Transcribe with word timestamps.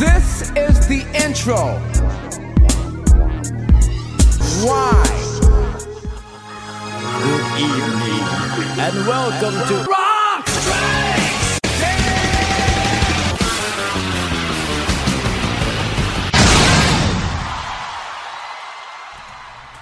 This 0.00 0.50
is 0.56 0.88
the 0.88 1.04
intro. 1.12 1.78
Why? 4.64 5.04
Good 7.22 7.44
evening, 7.60 8.24
and 8.80 9.06
welcome 9.06 9.52
to 9.68 9.74
Rock 9.90 10.48
Strikes! 10.48 11.60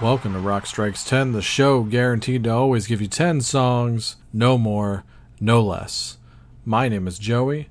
Welcome 0.01 0.33
to 0.33 0.39
Rock 0.39 0.65
Strikes 0.65 1.05
10, 1.05 1.31
the 1.31 1.41
show 1.41 1.83
guaranteed 1.83 2.43
to 2.43 2.49
always 2.49 2.87
give 2.87 2.99
you 2.99 3.07
10 3.07 3.39
songs, 3.39 4.17
no 4.33 4.57
more, 4.57 5.05
no 5.39 5.63
less. 5.63 6.17
My 6.65 6.89
name 6.89 7.07
is 7.07 7.17
Joey. 7.19 7.69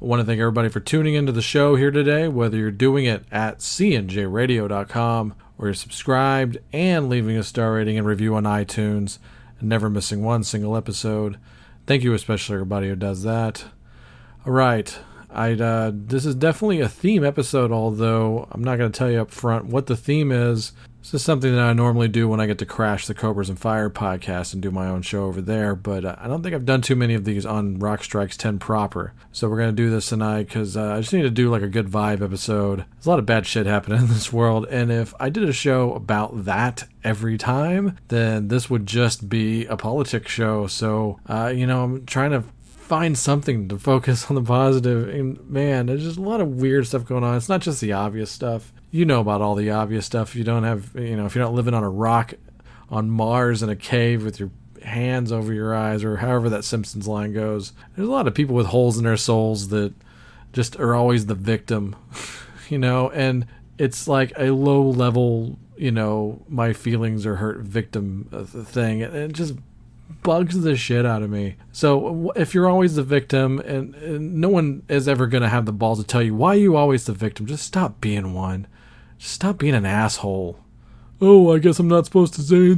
I 0.00 0.06
want 0.06 0.20
to 0.20 0.24
thank 0.24 0.40
everybody 0.40 0.70
for 0.70 0.80
tuning 0.80 1.12
into 1.12 1.30
the 1.30 1.42
show 1.42 1.76
here 1.76 1.90
today, 1.90 2.26
whether 2.26 2.56
you're 2.56 2.70
doing 2.70 3.04
it 3.04 3.22
at 3.30 3.58
cnjradio.com 3.58 5.34
or 5.58 5.66
you're 5.66 5.74
subscribed 5.74 6.56
and 6.72 7.10
leaving 7.10 7.36
a 7.36 7.42
star 7.42 7.74
rating 7.74 7.98
and 7.98 8.06
review 8.06 8.34
on 8.34 8.44
iTunes 8.44 9.18
and 9.58 9.68
never 9.68 9.90
missing 9.90 10.24
one 10.24 10.42
single 10.42 10.74
episode. 10.74 11.38
Thank 11.86 12.02
you 12.02 12.14
especially 12.14 12.54
everybody 12.54 12.88
who 12.88 12.96
does 12.96 13.24
that. 13.24 13.66
All 14.46 14.54
right. 14.54 14.98
I 15.28 15.52
uh, 15.52 15.92
this 15.94 16.24
is 16.24 16.34
definitely 16.34 16.80
a 16.80 16.88
theme 16.88 17.22
episode, 17.22 17.70
although 17.70 18.48
I'm 18.52 18.64
not 18.64 18.78
going 18.78 18.90
to 18.90 18.98
tell 18.98 19.10
you 19.10 19.20
up 19.20 19.30
front 19.30 19.66
what 19.66 19.86
the 19.86 19.98
theme 19.98 20.32
is. 20.32 20.72
This 21.00 21.14
is 21.14 21.24
something 21.24 21.54
that 21.54 21.62
I 21.62 21.72
normally 21.72 22.08
do 22.08 22.28
when 22.28 22.40
I 22.40 22.46
get 22.46 22.58
to 22.58 22.66
crash 22.66 23.06
the 23.06 23.14
Cobras 23.14 23.48
and 23.48 23.58
Fire 23.58 23.88
podcast 23.88 24.52
and 24.52 24.60
do 24.60 24.70
my 24.70 24.86
own 24.86 25.00
show 25.00 25.24
over 25.24 25.40
there, 25.40 25.74
but 25.74 26.04
uh, 26.04 26.14
I 26.18 26.28
don't 26.28 26.42
think 26.42 26.54
I've 26.54 26.66
done 26.66 26.82
too 26.82 26.94
many 26.94 27.14
of 27.14 27.24
these 27.24 27.46
on 27.46 27.78
Rock 27.78 28.04
Strikes 28.04 28.36
10 28.36 28.58
proper. 28.58 29.14
So 29.32 29.48
we're 29.48 29.56
going 29.56 29.74
to 29.74 29.82
do 29.82 29.88
this 29.88 30.10
tonight 30.10 30.44
because 30.48 30.76
uh, 30.76 30.92
I 30.92 31.00
just 31.00 31.14
need 31.14 31.22
to 31.22 31.30
do 31.30 31.50
like 31.50 31.62
a 31.62 31.68
good 31.68 31.88
vibe 31.88 32.22
episode. 32.22 32.80
There's 32.80 33.06
a 33.06 33.10
lot 33.10 33.18
of 33.18 33.24
bad 33.24 33.46
shit 33.46 33.64
happening 33.64 33.98
in 34.02 34.08
this 34.08 34.30
world, 34.30 34.66
and 34.70 34.92
if 34.92 35.14
I 35.18 35.30
did 35.30 35.48
a 35.48 35.54
show 35.54 35.94
about 35.94 36.44
that 36.44 36.84
every 37.02 37.38
time, 37.38 37.96
then 38.08 38.48
this 38.48 38.68
would 38.68 38.84
just 38.86 39.28
be 39.28 39.64
a 39.66 39.78
politics 39.78 40.30
show. 40.30 40.66
So, 40.66 41.18
uh, 41.26 41.50
you 41.54 41.66
know, 41.66 41.82
I'm 41.82 42.04
trying 42.04 42.32
to 42.32 42.44
find 42.62 43.16
something 43.16 43.68
to 43.68 43.78
focus 43.90 44.28
on 44.28 44.34
the 44.34 44.42
positive. 44.42 45.08
And 45.08 45.48
man, 45.48 45.86
there's 45.86 46.02
just 46.02 46.18
a 46.18 46.22
lot 46.22 46.40
of 46.40 46.48
weird 46.48 46.86
stuff 46.86 47.06
going 47.06 47.24
on. 47.24 47.36
It's 47.36 47.48
not 47.48 47.62
just 47.62 47.80
the 47.80 47.92
obvious 47.92 48.30
stuff. 48.30 48.72
You 48.90 49.04
know 49.04 49.20
about 49.20 49.40
all 49.40 49.54
the 49.54 49.70
obvious 49.70 50.06
stuff. 50.06 50.34
You 50.34 50.44
don't 50.44 50.64
have, 50.64 50.90
you 50.94 51.16
know, 51.16 51.26
if 51.26 51.34
you're 51.34 51.44
not 51.44 51.54
living 51.54 51.74
on 51.74 51.84
a 51.84 51.90
rock 51.90 52.34
on 52.90 53.10
Mars 53.10 53.62
in 53.62 53.68
a 53.68 53.76
cave 53.76 54.24
with 54.24 54.40
your 54.40 54.50
hands 54.82 55.30
over 55.30 55.52
your 55.52 55.74
eyes 55.74 56.04
or 56.04 56.16
however 56.16 56.48
that 56.50 56.64
Simpsons 56.64 57.06
line 57.06 57.32
goes. 57.32 57.72
There's 57.94 58.08
a 58.08 58.10
lot 58.10 58.26
of 58.26 58.34
people 58.34 58.54
with 58.54 58.66
holes 58.66 58.98
in 58.98 59.04
their 59.04 59.16
souls 59.16 59.68
that 59.68 59.92
just 60.52 60.78
are 60.80 60.94
always 60.94 61.26
the 61.26 61.34
victim, 61.34 61.96
you 62.68 62.78
know, 62.78 63.10
and 63.10 63.46
it's 63.78 64.08
like 64.08 64.32
a 64.36 64.50
low 64.50 64.82
level, 64.82 65.58
you 65.76 65.90
know, 65.90 66.42
my 66.48 66.72
feelings 66.72 67.24
are 67.26 67.36
hurt 67.36 67.58
victim 67.58 68.28
uh, 68.32 68.44
thing. 68.44 69.00
It 69.00 69.32
just 69.32 69.54
bugs 70.22 70.60
the 70.60 70.76
shit 70.76 71.06
out 71.06 71.22
of 71.22 71.30
me. 71.30 71.56
So 71.72 72.30
if 72.36 72.52
you're 72.52 72.68
always 72.68 72.96
the 72.96 73.02
victim, 73.02 73.58
and, 73.60 73.94
and 73.94 74.34
no 74.34 74.48
one 74.48 74.82
is 74.88 75.08
ever 75.08 75.26
going 75.26 75.42
to 75.42 75.48
have 75.48 75.66
the 75.66 75.72
balls 75.72 76.00
to 76.00 76.06
tell 76.06 76.22
you 76.22 76.34
why 76.34 76.54
you 76.54 76.76
always 76.76 77.04
the 77.06 77.12
victim, 77.12 77.46
just 77.46 77.64
stop 77.64 78.00
being 78.00 78.34
one. 78.34 78.66
Stop 79.22 79.58
being 79.58 79.74
an 79.74 79.84
asshole. 79.84 80.58
Oh, 81.20 81.52
I 81.52 81.58
guess 81.58 81.78
I'm 81.78 81.88
not 81.88 82.06
supposed 82.06 82.32
to 82.34 82.42
say. 82.42 82.74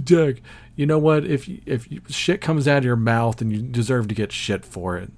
Jack. 0.00 0.42
You 0.76 0.84
know 0.84 0.98
what? 0.98 1.24
If 1.24 1.48
if 1.64 1.88
shit 2.10 2.42
comes 2.42 2.68
out 2.68 2.78
of 2.78 2.84
your 2.84 2.94
mouth, 2.94 3.40
and 3.40 3.50
you 3.50 3.62
deserve 3.62 4.06
to 4.08 4.14
get 4.14 4.32
shit 4.32 4.66
for 4.66 4.98
it. 4.98 5.10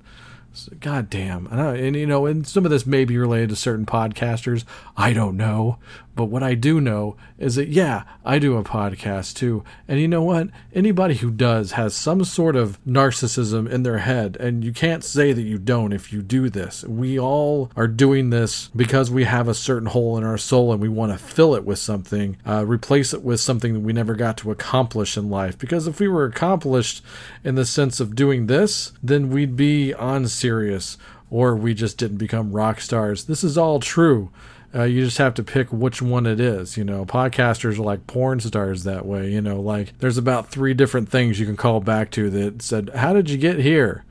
God 0.78 1.10
damn. 1.10 1.48
And, 1.48 1.76
and, 1.76 1.96
you 1.96 2.06
know, 2.06 2.26
and 2.26 2.46
some 2.46 2.64
of 2.64 2.70
this 2.70 2.86
may 2.86 3.04
be 3.04 3.18
related 3.18 3.48
to 3.48 3.56
certain 3.56 3.84
podcasters. 3.84 4.64
I 4.96 5.12
don't 5.12 5.36
know. 5.36 5.78
But 6.14 6.26
what 6.26 6.42
I 6.42 6.54
do 6.54 6.80
know 6.80 7.16
is 7.38 7.56
that, 7.56 7.68
yeah, 7.68 8.04
I 8.24 8.38
do 8.38 8.56
a 8.56 8.64
podcast 8.64 9.34
too. 9.34 9.64
And 9.88 10.00
you 10.00 10.08
know 10.08 10.22
what? 10.22 10.48
Anybody 10.72 11.14
who 11.14 11.30
does 11.30 11.72
has 11.72 11.94
some 11.94 12.24
sort 12.24 12.56
of 12.56 12.78
narcissism 12.84 13.68
in 13.68 13.82
their 13.82 13.98
head. 13.98 14.36
And 14.38 14.64
you 14.64 14.72
can't 14.72 15.02
say 15.04 15.32
that 15.32 15.42
you 15.42 15.58
don't 15.58 15.92
if 15.92 16.12
you 16.12 16.22
do 16.22 16.48
this. 16.48 16.84
We 16.84 17.18
all 17.18 17.70
are 17.76 17.88
doing 17.88 18.30
this 18.30 18.68
because 18.76 19.10
we 19.10 19.24
have 19.24 19.48
a 19.48 19.54
certain 19.54 19.88
hole 19.88 20.16
in 20.16 20.24
our 20.24 20.38
soul 20.38 20.72
and 20.72 20.80
we 20.80 20.88
want 20.88 21.12
to 21.12 21.18
fill 21.18 21.54
it 21.54 21.64
with 21.64 21.78
something, 21.78 22.36
uh, 22.46 22.64
replace 22.66 23.12
it 23.12 23.22
with 23.22 23.40
something 23.40 23.74
that 23.74 23.80
we 23.80 23.92
never 23.92 24.14
got 24.14 24.36
to 24.38 24.50
accomplish 24.50 25.16
in 25.16 25.30
life. 25.30 25.58
Because 25.58 25.86
if 25.86 26.00
we 26.00 26.08
were 26.08 26.24
accomplished 26.24 27.02
in 27.42 27.54
the 27.54 27.64
sense 27.64 28.00
of 28.00 28.14
doing 28.14 28.46
this, 28.46 28.92
then 29.02 29.30
we'd 29.30 29.56
be 29.56 29.92
on 29.94 30.28
Sirius 30.28 30.96
or 31.30 31.56
we 31.56 31.74
just 31.74 31.98
didn't 31.98 32.18
become 32.18 32.52
rock 32.52 32.80
stars. 32.80 33.24
This 33.24 33.42
is 33.42 33.58
all 33.58 33.80
true. 33.80 34.30
Uh, 34.74 34.82
you 34.82 35.04
just 35.04 35.18
have 35.18 35.34
to 35.34 35.42
pick 35.44 35.72
which 35.72 36.02
one 36.02 36.26
it 36.26 36.40
is. 36.40 36.76
You 36.76 36.84
know, 36.84 37.04
podcasters 37.04 37.78
are 37.78 37.82
like 37.82 38.06
porn 38.06 38.40
stars 38.40 38.84
that 38.84 39.06
way. 39.06 39.30
You 39.30 39.40
know, 39.40 39.60
like 39.60 39.96
there's 39.98 40.18
about 40.18 40.50
three 40.50 40.74
different 40.74 41.08
things 41.08 41.38
you 41.38 41.46
can 41.46 41.56
call 41.56 41.80
back 41.80 42.10
to 42.12 42.28
that 42.30 42.62
said, 42.62 42.90
How 42.90 43.12
did 43.12 43.30
you 43.30 43.38
get 43.38 43.58
here? 43.58 44.04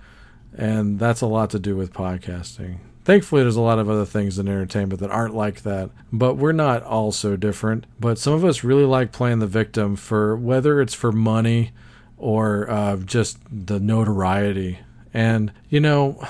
And 0.55 0.99
that's 0.99 1.21
a 1.21 1.27
lot 1.27 1.49
to 1.49 1.59
do 1.59 1.75
with 1.75 1.93
podcasting. 1.93 2.77
Thankfully, 3.03 3.41
there's 3.41 3.57
a 3.57 3.61
lot 3.61 3.79
of 3.79 3.89
other 3.89 4.05
things 4.05 4.39
in 4.39 4.47
entertainment 4.47 5.01
that 5.01 5.11
aren't 5.11 5.35
like 5.35 5.63
that, 5.63 5.89
but 6.13 6.35
we're 6.35 6.53
not 6.53 6.83
all 6.83 7.11
so 7.11 7.35
different. 7.35 7.85
But 7.99 8.17
some 8.17 8.33
of 8.33 8.45
us 8.45 8.63
really 8.63 8.85
like 8.85 9.11
playing 9.11 9.39
the 9.39 9.47
victim 9.47 9.97
for 9.97 10.37
whether 10.37 10.79
it's 10.79 10.93
for 10.93 11.11
money 11.11 11.73
or 12.17 12.69
uh, 12.69 12.95
just 12.97 13.39
the 13.51 13.79
notoriety. 13.79 14.79
And, 15.13 15.51
you 15.69 15.81
know, 15.81 16.25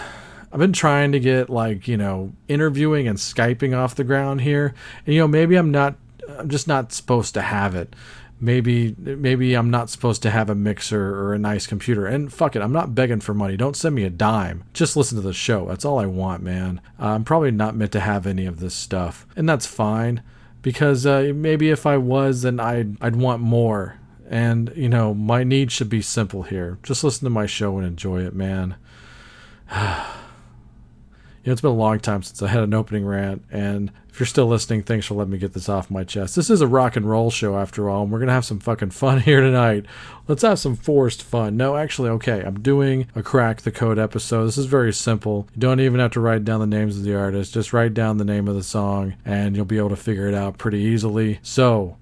I've 0.53 0.59
been 0.59 0.72
trying 0.72 1.14
to 1.14 1.19
get 1.19 1.50
like, 1.50 1.88
you 1.88 1.97
know, 1.97 2.31
interviewing 2.47 3.08
and 3.08 3.18
Skyping 3.18 3.75
off 3.75 3.96
the 3.96 4.03
ground 4.03 4.41
here. 4.41 4.75
And, 5.03 5.16
you 5.16 5.19
know, 5.19 5.28
maybe 5.28 5.56
I'm 5.56 5.72
not, 5.72 5.96
I'm 6.30 6.47
just 6.47 6.68
not 6.68 6.94
supposed 6.94 7.34
to 7.34 7.41
have 7.41 7.74
it. 7.74 7.96
Maybe, 8.40 8.94
maybe 9.00 9.56
I'm 9.56 9.72
not 9.72 9.90
supposed 9.90 10.22
to 10.22 10.30
have 10.30 10.52
a 10.52 10.56
mixer 10.56 11.16
or 11.16 11.34
a 11.34 11.40
nice 11.40 11.66
computer. 11.66 12.06
And 12.06 12.31
fuck 12.31 12.56
it, 12.56 12.62
I'm 12.62 12.72
not 12.72 12.94
begging 12.94 13.19
for 13.19 13.34
money. 13.34 13.58
Don't 13.58 13.75
send 13.75 13.96
me 13.96 14.03
a 14.03 14.12
dime. 14.12 14.63
Just 14.74 14.96
listen 14.96 15.16
to 15.16 15.24
the 15.24 15.34
show. 15.34 15.66
That's 15.66 15.86
all 15.86 15.97
I 15.97 16.06
want, 16.06 16.44
man. 16.44 16.81
Uh, 17.00 17.08
I'm 17.08 17.24
probably 17.24 17.50
not 17.50 17.75
meant 17.75 17.94
to 17.94 18.00
have 18.00 18.28
any 18.28 18.46
of 18.46 18.59
this 18.59 18.75
stuff. 18.75 19.25
And 19.36 19.50
that's 19.50 19.66
fine 19.66 20.22
because 20.62 21.08
uh, 21.08 21.31
maybe 21.34 21.72
if 21.72 21.88
I 21.88 21.97
was, 21.97 22.44
then 22.44 22.59
I'd, 22.59 23.02
I'd 23.02 23.16
want 23.16 23.42
more. 23.42 23.97
And, 24.30 24.72
you 24.75 24.90
know, 24.90 25.16
my 25.16 25.44
needs 25.44 25.74
should 25.74 25.90
be 25.90 26.03
simple 26.03 26.44
here. 26.44 26.78
Just 26.84 27.03
listen 27.03 27.25
to 27.25 27.31
my 27.31 27.47
show 27.47 27.75
and 27.80 27.88
enjoy 27.88 28.22
it, 28.22 28.36
man. 28.36 28.75
you 31.44 31.50
know, 31.50 31.54
it's 31.54 31.62
been 31.62 31.72
a 31.72 31.76
long 31.76 32.00
time 32.00 32.24
since 32.24 32.42
I 32.42 32.48
had 32.48 32.64
an 32.64 32.74
opening 32.74 33.06
rant, 33.06 33.44
and 33.52 33.92
if 34.08 34.20
you're 34.20 34.28
still 34.28 34.46
listening, 34.46 34.81
thanks 34.81 35.08
for 35.08 35.16
letting 35.16 35.34
me 35.34 35.38
get 35.38 35.54
this 35.54 35.68
off 35.68 35.92
my 35.92 36.06
chest. 36.06 36.38
This 36.38 36.50
is 36.50 36.62
a 36.62 36.68
rock 36.68 36.96
and 36.96 37.09
roll 37.09 37.30
show 37.30 37.58
after 37.58 37.90
all, 37.90 38.04
and 38.04 38.12
we're 38.12 38.20
gonna 38.20 38.31
have 38.31 38.46
some 38.46 38.59
fucking 38.59 38.92
fun 38.92 39.20
here 39.22 39.42
tonight. 39.42 39.86
Let's 40.28 40.44
have 40.44 40.59
some 40.59 40.78
forced 40.78 41.22
fun. 41.22 41.58
No, 41.58 41.76
actually, 41.76 42.09
okay, 42.12 42.42
I'm 42.42 42.62
doing 42.62 43.08
a 43.14 43.22
crack 43.22 43.64
the 43.64 43.72
code 43.72 44.00
episode. 44.00 44.46
This 44.46 44.58
is 44.58 44.68
very 44.68 44.94
simple. 44.94 45.48
You 45.54 45.59
don't 45.59 45.81
even 45.81 46.00
have 46.00 46.12
to 46.12 46.22
write 46.22 46.46
down 46.46 46.62
the 46.62 46.68
names 46.68 46.98
of 46.98 47.04
the 47.04 47.16
artists. 47.16 47.54
Just 47.54 47.74
write 47.74 47.94
down 47.94 48.18
the 48.18 48.24
name 48.24 48.48
of 48.48 48.56
the 48.56 48.64
song, 48.64 49.16
and 49.25 49.56
you'll 49.56 49.66
be 49.66 49.78
able 49.78 49.90
to 49.90 49.98
figure 49.98 50.30
it 50.30 50.34
out 50.34 50.58
pretty 50.58 50.80
easily. 50.80 51.40
So, 51.42 51.98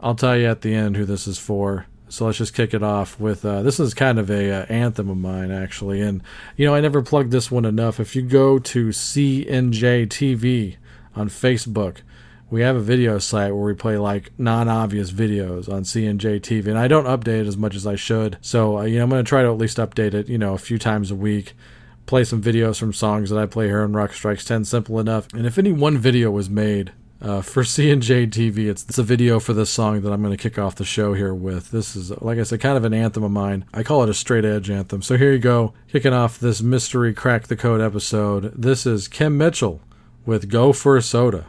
I'll 0.00 0.14
tell 0.14 0.36
you 0.36 0.46
at 0.46 0.62
the 0.62 0.74
end 0.74 0.96
who 0.96 1.04
this 1.04 1.26
is 1.26 1.38
for. 1.38 1.84
So 2.08 2.26
let's 2.26 2.38
just 2.38 2.54
kick 2.54 2.72
it 2.72 2.82
off 2.82 3.20
with 3.20 3.44
uh, 3.44 3.62
this 3.62 3.78
is 3.78 3.94
kind 3.94 4.18
of 4.18 4.30
a 4.30 4.50
uh, 4.50 4.66
anthem 4.66 5.10
of 5.10 5.18
mine 5.18 5.50
actually, 5.50 6.00
and 6.00 6.22
you 6.56 6.66
know 6.66 6.74
I 6.74 6.80
never 6.80 7.02
plugged 7.02 7.30
this 7.30 7.50
one 7.50 7.64
enough. 7.64 8.00
If 8.00 8.16
you 8.16 8.22
go 8.22 8.58
to 8.58 8.88
CNJ 8.88 10.08
TV 10.08 10.76
on 11.14 11.28
Facebook, 11.28 11.98
we 12.50 12.62
have 12.62 12.76
a 12.76 12.80
video 12.80 13.18
site 13.18 13.54
where 13.54 13.64
we 13.64 13.74
play 13.74 13.98
like 13.98 14.30
non-obvious 14.38 15.10
videos 15.10 15.68
on 15.70 15.82
CNJ 15.82 16.40
TV, 16.40 16.68
and 16.68 16.78
I 16.78 16.88
don't 16.88 17.04
update 17.04 17.42
it 17.42 17.46
as 17.46 17.56
much 17.56 17.74
as 17.74 17.86
I 17.86 17.96
should. 17.96 18.38
So 18.40 18.78
uh, 18.78 18.82
you 18.84 18.96
know 18.96 19.04
I'm 19.04 19.10
going 19.10 19.24
to 19.24 19.28
try 19.28 19.42
to 19.42 19.50
at 19.50 19.58
least 19.58 19.76
update 19.76 20.14
it, 20.14 20.28
you 20.28 20.38
know, 20.38 20.54
a 20.54 20.58
few 20.58 20.78
times 20.78 21.10
a 21.10 21.16
week. 21.16 21.54
Play 22.06 22.24
some 22.24 22.42
videos 22.42 22.78
from 22.78 22.94
songs 22.94 23.28
that 23.28 23.38
I 23.38 23.44
play 23.44 23.66
here 23.66 23.82
on 23.82 23.92
Rock 23.92 24.14
Strikes 24.14 24.46
10, 24.46 24.64
simple 24.64 24.98
enough. 24.98 25.28
And 25.34 25.46
if 25.46 25.58
any 25.58 25.72
one 25.72 25.98
video 25.98 26.30
was 26.30 26.48
made 26.48 26.92
uh, 27.20 27.42
for 27.42 27.62
CNJ 27.64 28.28
TV, 28.28 28.68
it's, 28.68 28.84
it's 28.84 28.98
a 28.98 29.02
video 29.02 29.40
for 29.40 29.52
this 29.52 29.70
song 29.70 30.00
that 30.02 30.12
I'm 30.12 30.22
going 30.22 30.36
to 30.36 30.42
kick 30.42 30.58
off 30.58 30.74
the 30.74 30.84
show 30.84 31.14
here 31.14 31.34
with. 31.34 31.70
This 31.70 31.96
is, 31.96 32.10
like 32.20 32.38
I 32.38 32.42
said, 32.42 32.60
kind 32.60 32.76
of 32.76 32.84
an 32.84 32.94
anthem 32.94 33.24
of 33.24 33.30
mine. 33.30 33.64
I 33.72 33.82
call 33.82 34.02
it 34.02 34.08
a 34.08 34.14
straight 34.14 34.44
edge 34.44 34.70
anthem. 34.70 35.02
So 35.02 35.16
here 35.16 35.32
you 35.32 35.38
go, 35.38 35.74
kicking 35.88 36.12
off 36.12 36.38
this 36.38 36.62
mystery 36.62 37.14
crack 37.14 37.46
the 37.46 37.56
code 37.56 37.80
episode. 37.80 38.52
This 38.56 38.86
is 38.86 39.08
Kim 39.08 39.36
Mitchell 39.36 39.80
with 40.24 40.48
Go 40.48 40.72
for 40.72 40.96
a 40.96 41.02
Soda. 41.02 41.46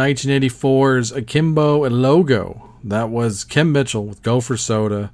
1984's 0.00 1.12
Akimbo 1.12 1.84
Alogo. 1.86 2.70
That 2.82 3.10
was 3.10 3.44
Kim 3.44 3.70
Mitchell 3.70 4.06
with 4.06 4.22
Go 4.22 4.40
for 4.40 4.56
Soda. 4.56 5.12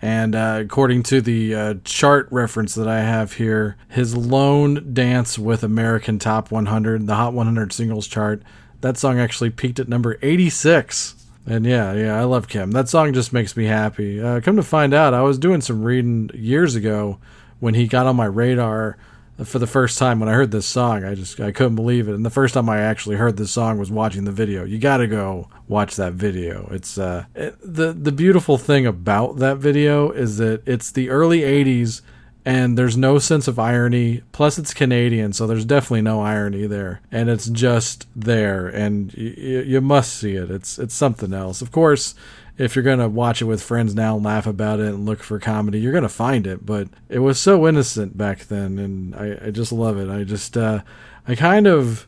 And 0.00 0.36
uh, 0.36 0.60
according 0.60 1.02
to 1.04 1.20
the 1.20 1.54
uh, 1.54 1.74
chart 1.82 2.28
reference 2.30 2.76
that 2.76 2.86
I 2.86 3.00
have 3.00 3.32
here, 3.32 3.76
his 3.88 4.16
lone 4.16 4.94
dance 4.94 5.40
with 5.40 5.64
American 5.64 6.20
Top 6.20 6.52
100, 6.52 7.08
the 7.08 7.16
Hot 7.16 7.32
100 7.32 7.72
singles 7.72 8.06
chart, 8.06 8.42
that 8.80 8.96
song 8.96 9.18
actually 9.18 9.50
peaked 9.50 9.80
at 9.80 9.88
number 9.88 10.16
86. 10.22 11.16
And 11.44 11.66
yeah, 11.66 11.92
yeah, 11.92 12.20
I 12.20 12.22
love 12.22 12.46
Kim. 12.46 12.70
That 12.70 12.88
song 12.88 13.12
just 13.12 13.32
makes 13.32 13.56
me 13.56 13.64
happy. 13.64 14.22
Uh, 14.22 14.40
come 14.40 14.54
to 14.54 14.62
find 14.62 14.94
out, 14.94 15.14
I 15.14 15.22
was 15.22 15.36
doing 15.36 15.60
some 15.60 15.82
reading 15.82 16.30
years 16.32 16.76
ago 16.76 17.18
when 17.58 17.74
he 17.74 17.88
got 17.88 18.06
on 18.06 18.14
my 18.14 18.26
radar 18.26 18.96
for 19.44 19.58
the 19.58 19.66
first 19.66 19.98
time 19.98 20.20
when 20.20 20.28
I 20.28 20.32
heard 20.32 20.50
this 20.50 20.66
song. 20.66 21.04
I 21.04 21.14
just 21.14 21.40
I 21.40 21.52
couldn't 21.52 21.76
believe 21.76 22.08
it. 22.08 22.14
And 22.14 22.24
the 22.24 22.30
first 22.30 22.54
time 22.54 22.68
I 22.68 22.80
actually 22.80 23.16
heard 23.16 23.36
this 23.36 23.50
song 23.50 23.78
was 23.78 23.90
watching 23.90 24.24
the 24.24 24.32
video. 24.32 24.64
You 24.64 24.78
got 24.78 24.98
to 24.98 25.06
go 25.06 25.48
watch 25.68 25.96
that 25.96 26.14
video. 26.14 26.68
It's 26.70 26.98
uh 26.98 27.26
it, 27.34 27.56
the 27.62 27.92
the 27.92 28.12
beautiful 28.12 28.58
thing 28.58 28.86
about 28.86 29.36
that 29.36 29.58
video 29.58 30.10
is 30.10 30.38
that 30.38 30.62
it's 30.66 30.90
the 30.90 31.10
early 31.10 31.40
80s 31.40 32.02
and 32.44 32.76
there's 32.76 32.96
no 32.96 33.18
sense 33.18 33.46
of 33.48 33.58
irony. 33.58 34.22
Plus, 34.32 34.58
it's 34.58 34.74
Canadian, 34.74 35.32
so 35.32 35.46
there's 35.46 35.64
definitely 35.64 36.02
no 36.02 36.20
irony 36.22 36.66
there, 36.66 37.00
and 37.10 37.28
it's 37.30 37.48
just 37.48 38.06
there, 38.16 38.66
and 38.68 39.12
y- 39.16 39.34
y- 39.36 39.64
you 39.66 39.80
must 39.80 40.14
see 40.14 40.34
it. 40.34 40.50
It's 40.50 40.78
it's 40.78 40.94
something 40.94 41.32
else. 41.32 41.62
Of 41.62 41.70
course, 41.70 42.14
if 42.58 42.74
you're 42.74 42.82
gonna 42.82 43.08
watch 43.08 43.40
it 43.40 43.46
with 43.46 43.62
friends 43.62 43.94
now 43.94 44.16
and 44.16 44.24
laugh 44.24 44.46
about 44.46 44.80
it 44.80 44.88
and 44.88 45.06
look 45.06 45.22
for 45.22 45.38
comedy, 45.38 45.78
you're 45.80 45.92
gonna 45.92 46.08
find 46.08 46.46
it. 46.46 46.66
But 46.66 46.88
it 47.08 47.20
was 47.20 47.38
so 47.38 47.66
innocent 47.68 48.16
back 48.18 48.40
then, 48.46 48.78
and 48.78 49.14
I, 49.14 49.38
I 49.46 49.50
just 49.50 49.72
love 49.72 49.98
it. 49.98 50.08
I 50.08 50.24
just 50.24 50.56
uh, 50.56 50.82
I 51.26 51.34
kind 51.34 51.66
of 51.66 52.06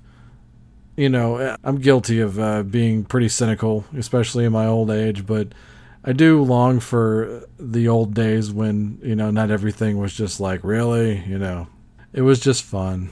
you 0.96 1.08
know, 1.08 1.56
I'm 1.64 1.80
guilty 1.80 2.20
of 2.20 2.38
uh, 2.38 2.62
being 2.62 3.04
pretty 3.04 3.28
cynical, 3.28 3.84
especially 3.96 4.44
in 4.44 4.52
my 4.52 4.66
old 4.66 4.92
age, 4.92 5.26
but 5.26 5.48
I 6.04 6.12
do 6.12 6.42
long 6.42 6.80
for 6.80 7.44
the 7.58 7.88
old 7.88 8.14
days 8.14 8.52
when, 8.52 8.98
you 9.02 9.16
know, 9.16 9.30
not 9.30 9.50
everything 9.50 9.98
was 9.98 10.12
just 10.14 10.38
like, 10.38 10.62
really, 10.62 11.24
you 11.26 11.38
know, 11.38 11.68
it 12.12 12.22
was 12.22 12.40
just 12.40 12.62
fun. 12.62 13.08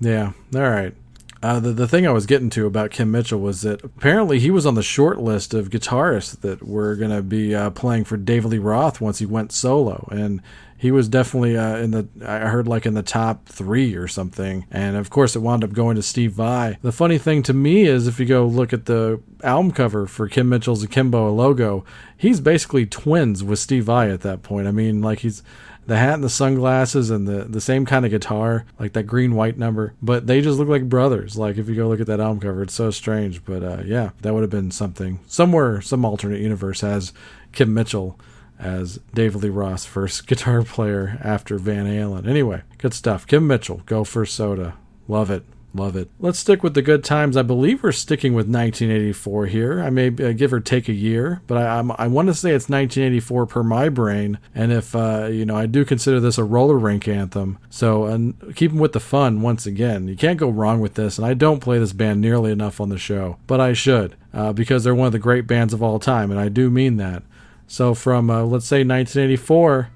Yeah, 0.00 0.32
all 0.54 0.62
right. 0.62 0.94
Uh, 1.42 1.58
the, 1.58 1.72
the 1.72 1.88
thing 1.88 2.06
I 2.06 2.12
was 2.12 2.24
getting 2.24 2.50
to 2.50 2.66
about 2.66 2.92
Kim 2.92 3.10
Mitchell 3.10 3.40
was 3.40 3.62
that 3.62 3.82
apparently 3.82 4.38
he 4.38 4.50
was 4.50 4.64
on 4.64 4.76
the 4.76 4.82
short 4.82 5.20
list 5.20 5.54
of 5.54 5.70
guitarists 5.70 6.40
that 6.40 6.62
were 6.66 6.94
going 6.94 7.10
to 7.10 7.22
be 7.22 7.54
uh, 7.54 7.70
playing 7.70 8.04
for 8.04 8.16
David 8.16 8.52
Lee 8.52 8.58
Roth 8.58 9.00
once 9.00 9.18
he 9.18 9.26
went 9.26 9.50
solo. 9.50 10.08
And 10.12 10.40
he 10.82 10.90
was 10.90 11.08
definitely 11.08 11.56
uh, 11.56 11.76
in 11.76 11.92
the, 11.92 12.08
I 12.26 12.48
heard 12.48 12.66
like 12.66 12.86
in 12.86 12.94
the 12.94 13.04
top 13.04 13.46
three 13.46 13.94
or 13.94 14.08
something. 14.08 14.66
And 14.68 14.96
of 14.96 15.10
course, 15.10 15.36
it 15.36 15.38
wound 15.38 15.62
up 15.62 15.72
going 15.72 15.94
to 15.94 16.02
Steve 16.02 16.32
Vai. 16.32 16.76
The 16.82 16.90
funny 16.90 17.18
thing 17.18 17.44
to 17.44 17.52
me 17.52 17.84
is 17.84 18.08
if 18.08 18.18
you 18.18 18.26
go 18.26 18.44
look 18.44 18.72
at 18.72 18.86
the 18.86 19.22
album 19.44 19.70
cover 19.70 20.08
for 20.08 20.26
Kim 20.26 20.48
Mitchell's 20.48 20.82
Akimbo 20.82 21.30
Alogo, 21.30 21.84
he's 22.16 22.40
basically 22.40 22.84
twins 22.84 23.44
with 23.44 23.60
Steve 23.60 23.84
Vai 23.84 24.10
at 24.10 24.22
that 24.22 24.42
point. 24.42 24.66
I 24.66 24.72
mean, 24.72 25.00
like 25.00 25.20
he's 25.20 25.44
the 25.86 25.98
hat 25.98 26.14
and 26.14 26.24
the 26.24 26.28
sunglasses 26.28 27.10
and 27.10 27.28
the, 27.28 27.44
the 27.44 27.60
same 27.60 27.86
kind 27.86 28.04
of 28.04 28.10
guitar, 28.10 28.66
like 28.80 28.92
that 28.94 29.04
green 29.04 29.36
white 29.36 29.56
number. 29.56 29.94
But 30.02 30.26
they 30.26 30.40
just 30.40 30.58
look 30.58 30.66
like 30.66 30.88
brothers. 30.88 31.38
Like 31.38 31.58
if 31.58 31.68
you 31.68 31.76
go 31.76 31.86
look 31.86 32.00
at 32.00 32.08
that 32.08 32.18
album 32.18 32.40
cover, 32.40 32.60
it's 32.60 32.74
so 32.74 32.90
strange. 32.90 33.44
But 33.44 33.62
uh, 33.62 33.82
yeah, 33.84 34.10
that 34.22 34.34
would 34.34 34.42
have 34.42 34.50
been 34.50 34.72
something. 34.72 35.20
Somewhere, 35.28 35.80
some 35.80 36.04
alternate 36.04 36.40
universe 36.40 36.80
has 36.80 37.12
Kim 37.52 37.72
Mitchell 37.72 38.18
as 38.58 39.00
David 39.14 39.42
Lee 39.42 39.48
Roth's 39.48 39.84
first 39.84 40.26
guitar 40.26 40.62
player 40.62 41.18
after 41.22 41.58
Van 41.58 41.86
Halen. 41.86 42.26
Anyway, 42.26 42.62
good 42.78 42.94
stuff. 42.94 43.26
Kim 43.26 43.46
Mitchell, 43.46 43.82
go 43.86 44.04
for 44.04 44.24
soda. 44.24 44.74
Love 45.08 45.30
it. 45.30 45.44
Love 45.74 45.96
it. 45.96 46.10
Let's 46.20 46.38
stick 46.38 46.62
with 46.62 46.74
the 46.74 46.82
good 46.82 47.02
times. 47.02 47.34
I 47.34 47.42
believe 47.42 47.82
we're 47.82 47.92
sticking 47.92 48.34
with 48.34 48.46
1984 48.46 49.46
here. 49.46 49.80
I 49.80 49.88
may 49.88 50.08
uh, 50.08 50.32
give 50.32 50.52
or 50.52 50.60
take 50.60 50.86
a 50.88 50.92
year, 50.92 51.40
but 51.46 51.56
I, 51.56 51.78
I'm, 51.78 51.90
I 51.92 52.08
want 52.08 52.28
to 52.28 52.34
say 52.34 52.50
it's 52.50 52.68
1984 52.68 53.46
per 53.46 53.62
my 53.62 53.88
brain. 53.88 54.38
And 54.54 54.70
if 54.70 54.94
uh, 54.94 55.28
you 55.30 55.46
know, 55.46 55.56
I 55.56 55.64
do 55.64 55.86
consider 55.86 56.20
this 56.20 56.36
a 56.36 56.44
roller 56.44 56.78
rink 56.78 57.08
anthem. 57.08 57.58
So, 57.70 58.04
and 58.04 58.54
keeping 58.54 58.78
with 58.78 58.92
the 58.92 59.00
fun 59.00 59.40
once 59.40 59.64
again, 59.64 60.08
you 60.08 60.16
can't 60.16 60.38
go 60.38 60.50
wrong 60.50 60.80
with 60.80 60.94
this. 60.94 61.16
And 61.16 61.26
I 61.26 61.32
don't 61.32 61.60
play 61.60 61.78
this 61.78 61.94
band 61.94 62.20
nearly 62.20 62.52
enough 62.52 62.78
on 62.78 62.90
the 62.90 62.98
show, 62.98 63.38
but 63.46 63.60
I 63.60 63.72
should 63.72 64.16
uh, 64.34 64.52
because 64.52 64.84
they're 64.84 64.94
one 64.94 65.06
of 65.06 65.12
the 65.12 65.18
great 65.18 65.46
bands 65.46 65.72
of 65.72 65.82
all 65.82 65.98
time, 65.98 66.30
and 66.30 66.40
I 66.40 66.48
do 66.48 66.70
mean 66.70 66.96
that. 66.98 67.22
So, 67.72 67.94
from 67.94 68.28
uh, 68.28 68.42
let's 68.42 68.66
say 68.66 68.84
1984, 68.84 69.88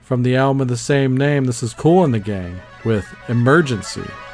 from 0.00 0.22
the 0.22 0.34
album 0.34 0.62
of 0.62 0.68
the 0.68 0.78
same 0.78 1.14
name, 1.14 1.44
this 1.44 1.62
is 1.62 1.74
Kool 1.74 2.02
in 2.02 2.12
the 2.12 2.18
Gang 2.18 2.58
with 2.86 3.06
Emergency. 3.28 4.00
Emergency. 4.00 4.27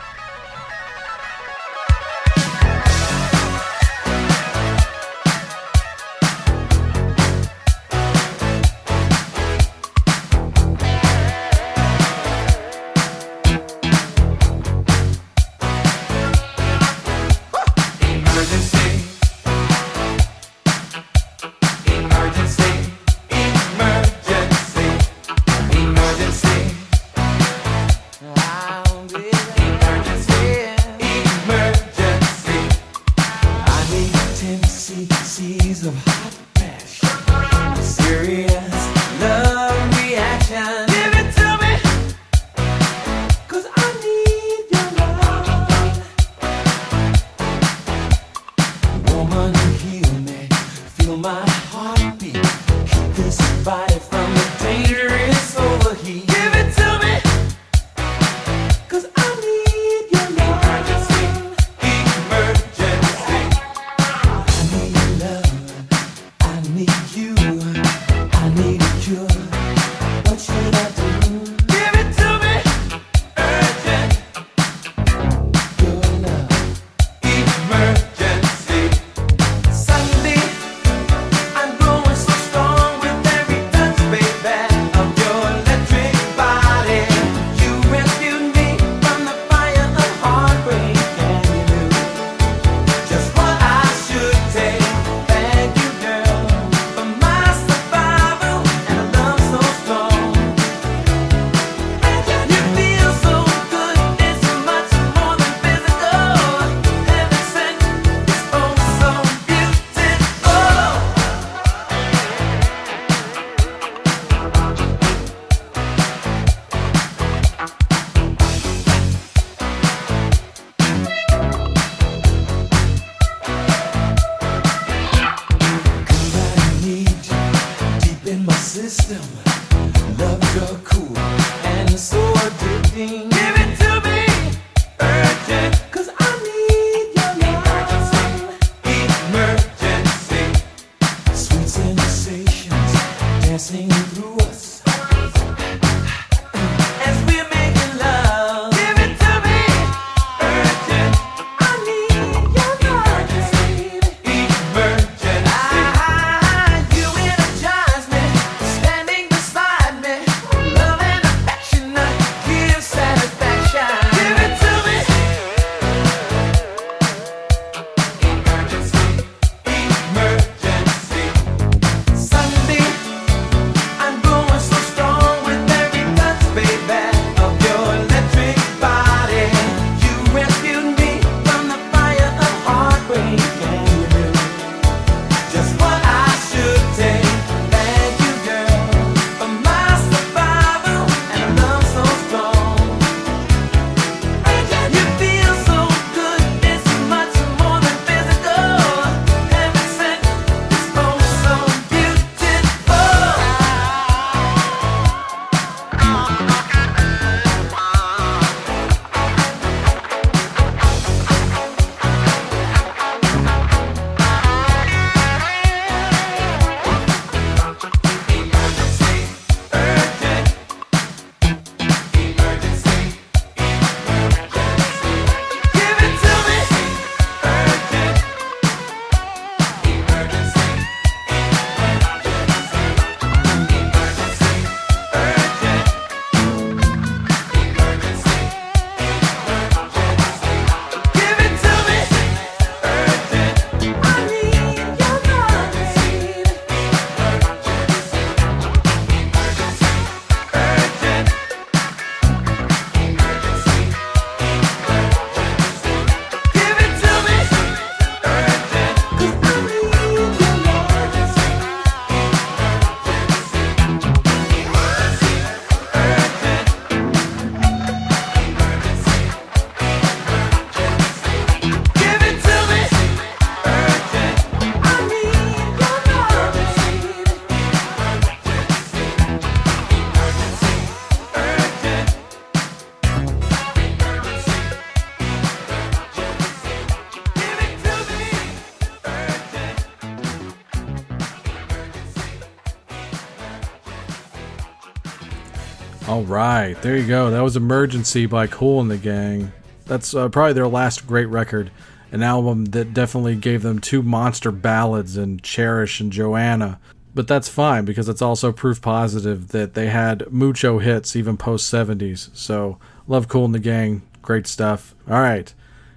All 296.15 296.23
right, 296.23 296.81
there 296.81 296.97
you 296.97 297.09
go. 297.09 297.33
That 297.33 297.41
was 297.41 297.57
Emergency 297.57 298.27
by 298.27 298.47
Kool 298.47 298.81
and 298.81 298.89
the 298.89 298.97
Gang. 298.97 299.51
That's 299.87 300.15
uh, 300.15 300.29
probably 300.29 300.53
their 300.53 300.69
last 300.69 301.09
great 301.09 301.27
record, 301.27 301.73
an 302.13 302.23
album 302.23 302.67
that 302.67 302.95
definitely 302.95 303.35
gave 303.35 303.63
them 303.63 303.81
two 303.81 304.01
monster 304.01 304.53
ballads 304.53 305.17
in 305.17 305.41
Cherish 305.41 305.99
and 305.99 306.13
Joanna. 306.13 306.79
But 307.17 307.27
that's 307.27 307.49
fine 307.49 307.85
because 307.85 308.09
it's 308.09 308.23
also 308.23 308.53
proof 308.53 308.81
positive 308.81 309.49
that 309.49 309.75
they 309.75 309.89
had 309.89 310.31
mucho 310.31 310.79
hits 310.79 311.17
even 311.17 311.37
post 311.37 311.69
70s. 311.75 312.31
So, 312.33 312.79
love 313.09 313.27
Kool 313.27 313.47
and 313.47 313.55
the 313.55 313.59
Gang. 313.59 314.03
Great 314.23 314.47
stuff. 314.47 314.95
All 315.11 315.21
right. 315.21 315.53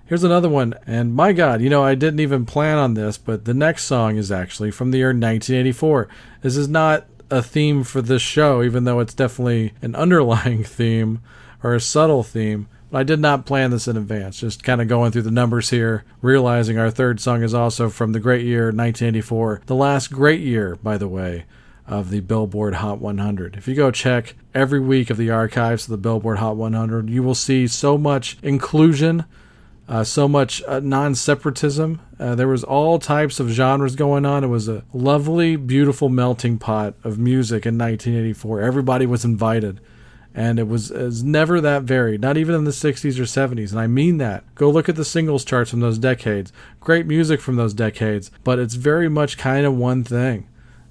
Here's 0.08 0.24
another 0.24 0.50
one, 0.50 0.74
and 0.88 1.14
my 1.14 1.32
God, 1.32 1.62
you 1.62 1.70
know, 1.70 1.84
I 1.84 1.94
didn't 1.94 2.22
even 2.22 2.48
plan 2.48 2.80
on 2.80 2.96
this, 2.96 3.20
but 3.20 3.46
the 3.46 3.54
next 3.54 3.84
song 3.84 4.18
is 4.18 4.32
actually 4.32 4.72
from 4.72 4.90
the 4.90 4.98
year 4.98 5.10
1984. 5.10 6.08
This 6.42 6.58
is 6.58 6.68
not 6.68 7.06
a 7.30 7.42
theme 7.42 7.84
for 7.84 8.02
this 8.02 8.22
show, 8.22 8.64
even 8.64 8.84
though 8.84 9.00
it's 9.00 9.14
definitely 9.14 9.74
an 9.82 9.96
underlying 9.96 10.64
theme 10.66 11.22
or 11.64 11.74
a 11.74 11.82
subtle 11.82 12.24
theme. 12.24 12.68
But 12.90 13.00
I 13.00 13.04
did 13.04 13.20
not 13.20 13.46
plan 13.46 13.72
this 13.72 13.88
in 13.88 13.98
advance, 13.98 14.40
just 14.40 14.64
kind 14.64 14.82
of 14.82 14.88
going 14.88 15.12
through 15.12 15.24
the 15.24 15.32
numbers 15.32 15.72
here, 15.72 16.06
realizing 16.22 16.80
our 16.80 16.90
third 16.90 17.20
song 17.20 17.44
is 17.44 17.54
also 17.54 17.90
from 17.90 18.14
the 18.14 18.20
great 18.20 18.46
year 18.46 18.66
1984, 18.66 19.64
the 19.66 19.76
last 19.76 20.12
great 20.12 20.40
year, 20.40 20.78
by 20.78 20.98
the 20.98 21.08
way, 21.08 21.46
of 21.86 22.10
the 22.10 22.22
Billboard 22.22 22.76
Hot 22.76 23.00
100. 23.00 23.58
If 23.58 23.68
you 23.68 23.76
go 23.76 23.92
check 23.92 24.36
every 24.54 24.80
week 24.80 25.10
of 25.10 25.18
the 25.18 25.30
archives 25.30 25.86
of 25.86 25.92
the 25.92 25.98
Billboard 25.98 26.38
Hot 26.38 26.56
100, 26.56 27.10
you 27.10 27.24
will 27.24 27.36
see 27.36 27.68
so 27.68 27.98
much 27.98 28.38
inclusion 28.42 29.26
uh, 29.88 30.04
so 30.04 30.28
much 30.28 30.62
uh, 30.68 30.80
non 30.80 31.16
separatism. 31.16 32.02
Uh, 32.20 32.36
there 32.36 32.48
was 32.48 32.64
all 32.64 33.00
types 33.00 33.40
of 33.40 33.50
genres 33.50 33.96
going 33.96 34.26
on. 34.26 34.44
It 34.44 34.48
was 34.48 34.68
a 34.68 34.84
lovely, 34.94 35.56
beautiful 35.56 36.10
melting 36.10 36.58
pot 36.58 36.96
of 37.04 37.18
music 37.18 37.66
in 37.66 37.78
1984. 37.78 38.62
Everybody 38.62 39.06
was 39.06 39.24
invited. 39.24 39.80
And 40.36 40.60
it 40.60 40.68
was, 40.68 40.92
it 40.92 41.02
was 41.02 41.24
never 41.24 41.60
that 41.62 41.84
varied, 41.84 42.22
not 42.22 42.38
even 42.38 42.54
in 42.54 42.64
the 42.64 42.72
60s 42.72 43.18
or 43.18 43.24
70s. 43.24 43.72
And 43.72 43.80
I 43.80 43.88
mean 43.88 44.18
that. 44.18 44.44
Go 44.54 44.70
look 44.70 44.88
at 44.88 44.96
the 44.96 45.06
singles 45.06 45.44
charts 45.44 45.72
from 45.72 45.80
those 45.80 45.98
decades. 45.98 46.54
Great 46.80 47.08
music 47.08 47.42
from 47.42 47.56
those 47.56 47.74
decades, 47.74 48.30
but 48.44 48.60
it's 48.60 48.76
very 48.76 49.10
much 49.10 49.40
kind 49.40 49.66
of 49.66 49.76
one 49.76 50.04
thing. 50.04 50.48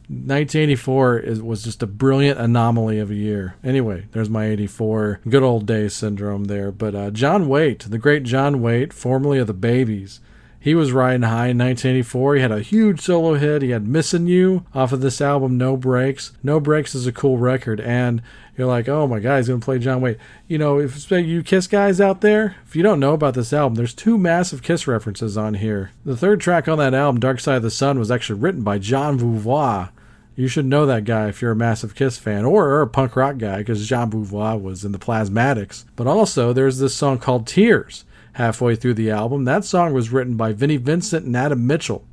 1984 0.08 1.18
is, 1.18 1.42
was 1.42 1.64
just 1.64 1.82
a 1.82 1.86
brilliant 1.86 2.38
anomaly 2.38 3.00
of 3.00 3.10
a 3.10 3.14
year. 3.14 3.56
Anyway, 3.64 4.06
there's 4.12 4.30
my 4.30 4.46
84 4.46 5.20
good 5.28 5.42
old 5.42 5.66
days 5.66 5.94
syndrome 5.94 6.44
there. 6.44 6.70
But 6.70 6.94
uh, 6.94 7.10
John 7.10 7.48
Waite, 7.48 7.90
the 7.90 7.98
great 7.98 8.22
John 8.22 8.62
Waite, 8.62 8.92
formerly 8.92 9.38
of 9.38 9.48
the 9.48 9.52
Babies, 9.52 10.20
he 10.60 10.74
was 10.74 10.92
riding 10.92 11.22
high 11.22 11.48
in 11.48 11.58
1984. 11.58 12.34
He 12.34 12.40
had 12.40 12.52
a 12.52 12.60
huge 12.60 13.00
solo 13.00 13.34
hit. 13.34 13.62
He 13.62 13.70
had 13.70 13.86
Missing 13.86 14.26
You 14.26 14.64
off 14.74 14.92
of 14.92 15.00
this 15.00 15.20
album, 15.20 15.58
No 15.58 15.76
Brakes. 15.76 16.32
No 16.42 16.60
Brakes 16.60 16.94
is 16.94 17.06
a 17.06 17.12
cool 17.12 17.38
record. 17.38 17.80
And 17.80 18.22
you're 18.56 18.66
like, 18.66 18.88
oh 18.88 19.06
my 19.06 19.20
God, 19.20 19.36
he's 19.36 19.48
going 19.48 19.60
to 19.60 19.64
play 19.64 19.78
John 19.78 20.00
Waite. 20.00 20.18
You 20.48 20.58
know, 20.58 20.80
if 20.80 21.10
you 21.10 21.42
Kiss 21.42 21.66
guys 21.66 22.00
out 22.00 22.20
there, 22.20 22.56
if 22.66 22.74
you 22.74 22.82
don't 22.82 23.00
know 23.00 23.14
about 23.14 23.34
this 23.34 23.52
album, 23.52 23.74
there's 23.74 23.94
two 23.94 24.18
massive 24.18 24.62
Kiss 24.62 24.86
references 24.86 25.36
on 25.36 25.54
here. 25.54 25.90
The 26.04 26.16
third 26.16 26.40
track 26.40 26.68
on 26.68 26.78
that 26.78 26.94
album, 26.94 27.20
Dark 27.20 27.40
Side 27.40 27.56
of 27.56 27.62
the 27.62 27.70
Sun, 27.70 27.98
was 27.98 28.10
actually 28.10 28.40
written 28.40 28.62
by 28.62 28.78
John 28.78 29.18
Beauvoir. 29.18 29.90
You 30.36 30.48
should 30.48 30.66
know 30.66 30.84
that 30.84 31.04
guy 31.04 31.28
if 31.28 31.40
you're 31.40 31.52
a 31.52 31.56
massive 31.56 31.94
Kiss 31.94 32.18
fan 32.18 32.44
or, 32.44 32.82
a 32.82 32.86
punk 32.86 33.16
rock 33.16 33.38
guy 33.38 33.58
because 33.58 33.88
Jean 33.88 34.10
Beauvoir 34.10 34.60
was 34.60 34.84
in 34.84 34.92
the 34.92 34.98
Plasmatics. 34.98 35.84
But 35.96 36.06
also, 36.06 36.52
there's 36.52 36.78
this 36.78 36.94
song 36.94 37.18
called 37.18 37.46
Tears 37.46 38.04
halfway 38.34 38.76
through 38.76 38.94
the 38.94 39.10
album. 39.10 39.44
That 39.44 39.64
song 39.64 39.94
was 39.94 40.10
written 40.10 40.36
by 40.36 40.52
Vinnie 40.52 40.76
Vincent 40.76 41.24
and 41.24 41.34
Adam 41.34 41.66
Mitchell. 41.66 42.04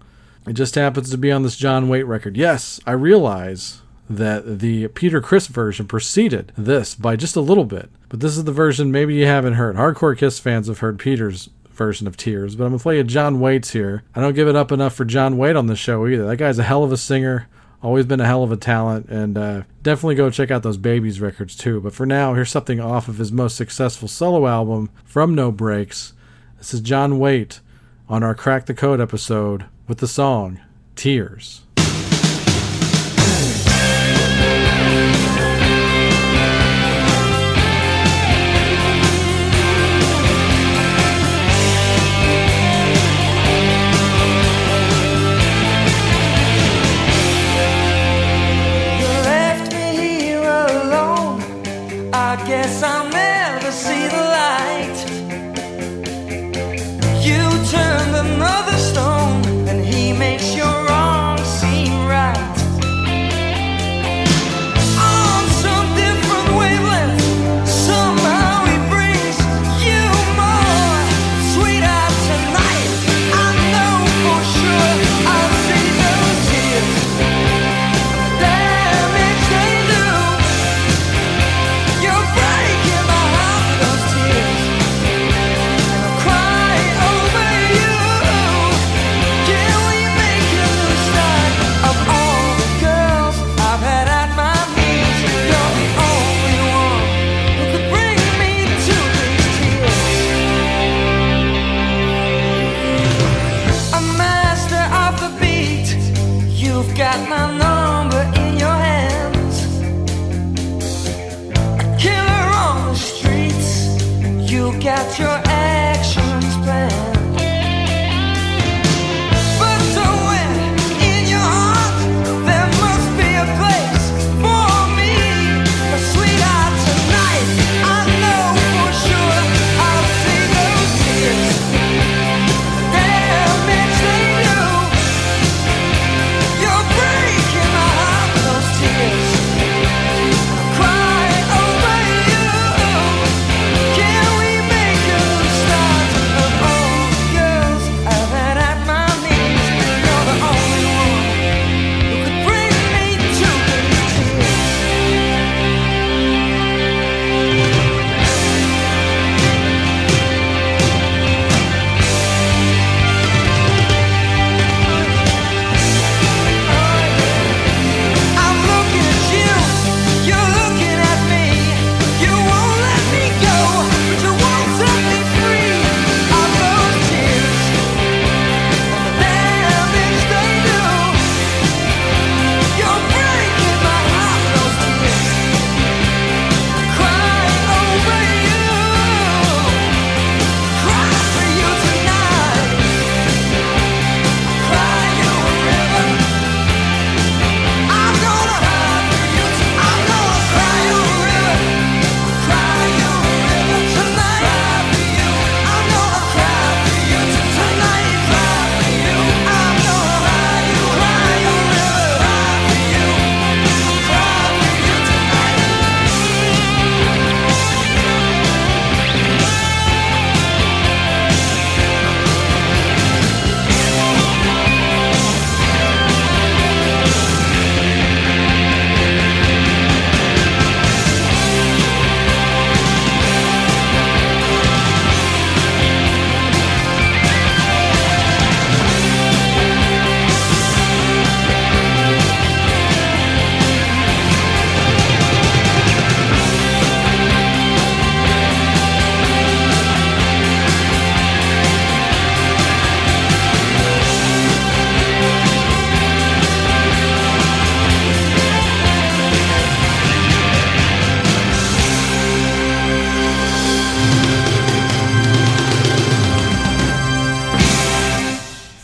It 0.48 0.54
just 0.54 0.76
happens 0.76 1.10
to 1.10 1.18
be 1.18 1.32
on 1.32 1.44
this 1.44 1.58
John 1.58 1.90
Waite 1.90 2.08
record. 2.08 2.38
Yes, 2.38 2.80
I 2.88 2.92
realize 2.92 3.82
that 4.10 4.60
the 4.60 4.88
Peter 4.90 5.22
Criss 5.22 5.48
version 5.48 5.86
preceded 5.88 6.52
this 6.58 6.96
by 6.96 7.16
just 7.16 7.36
a 7.36 7.42
little 7.42 7.66
bit, 7.66 7.90
but 8.10 8.20
this 8.20 8.38
is 8.38 8.44
the 8.44 8.52
version 8.52 8.92
maybe 8.92 9.16
you 9.16 9.26
haven't 9.26 9.54
heard. 9.54 9.76
Hardcore 9.76 10.18
Kiss 10.18 10.40
fans 10.40 10.68
have 10.68 10.80
heard 10.80 11.00
Peter's 11.00 11.50
version 11.72 12.08
of 12.08 12.18
Tears, 12.18 12.56
but 12.56 12.66
I'm 12.66 12.72
gonna 12.72 12.80
play 12.84 12.98
you 12.98 13.04
John 13.04 13.40
Waite's 13.40 13.72
here. 13.72 14.04
I 14.16 14.22
don't 14.22 14.36
give 14.36 14.48
it 14.48 14.56
up 14.56 14.72
enough 14.72 14.94
for 14.94 15.06
John 15.06 15.38
Waite 15.38 15.56
on 15.56 15.68
the 15.68 15.76
show 15.76 16.06
either. 16.08 16.26
That 16.26 16.38
guy's 16.38 16.60
a 16.60 16.64
hell 16.64 16.84
of 16.84 16.92
a 16.92 16.98
singer, 16.98 17.48
always 17.84 18.06
been 18.06 18.22
a 18.22 18.26
hell 18.26 18.44
of 18.44 18.52
a 18.52 18.58
talent, 18.58 19.10
and 19.10 19.38
uh, 19.38 19.64
definitely 19.84 20.16
go 20.16 20.30
check 20.30 20.50
out 20.50 20.64
those 20.64 20.78
Babies 20.78 21.22
records 21.22 21.56
too. 21.56 21.82
But 21.82 21.94
for 21.94 22.06
now, 22.06 22.34
here's 22.34 22.50
something 22.50 22.80
off 22.80 23.08
of 23.08 23.18
his 23.18 23.32
most 23.32 23.56
successful 23.56 24.08
solo 24.08 24.48
album 24.48 24.90
from 25.04 25.36
No 25.36 25.52
Brakes. 25.52 26.14
This 26.58 26.74
is 26.74 26.82
John 26.82 27.20
Waite 27.20 27.60
on 28.08 28.24
our 28.24 28.34
Crack 28.34 28.66
the 28.66 28.74
Code 28.74 29.02
episode 29.02 29.66
with 29.88 29.98
the 29.98 30.08
song 30.08 30.60
Tears. 30.96 31.63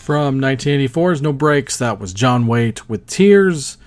From 0.10 0.42
1984's 0.42 1.22
No 1.22 1.32
Brakes, 1.32 1.78
that 1.78 2.00
was 2.00 2.14
John 2.14 2.48
Waite 2.48 2.90
with 2.90 3.06
Tears, 3.06 3.78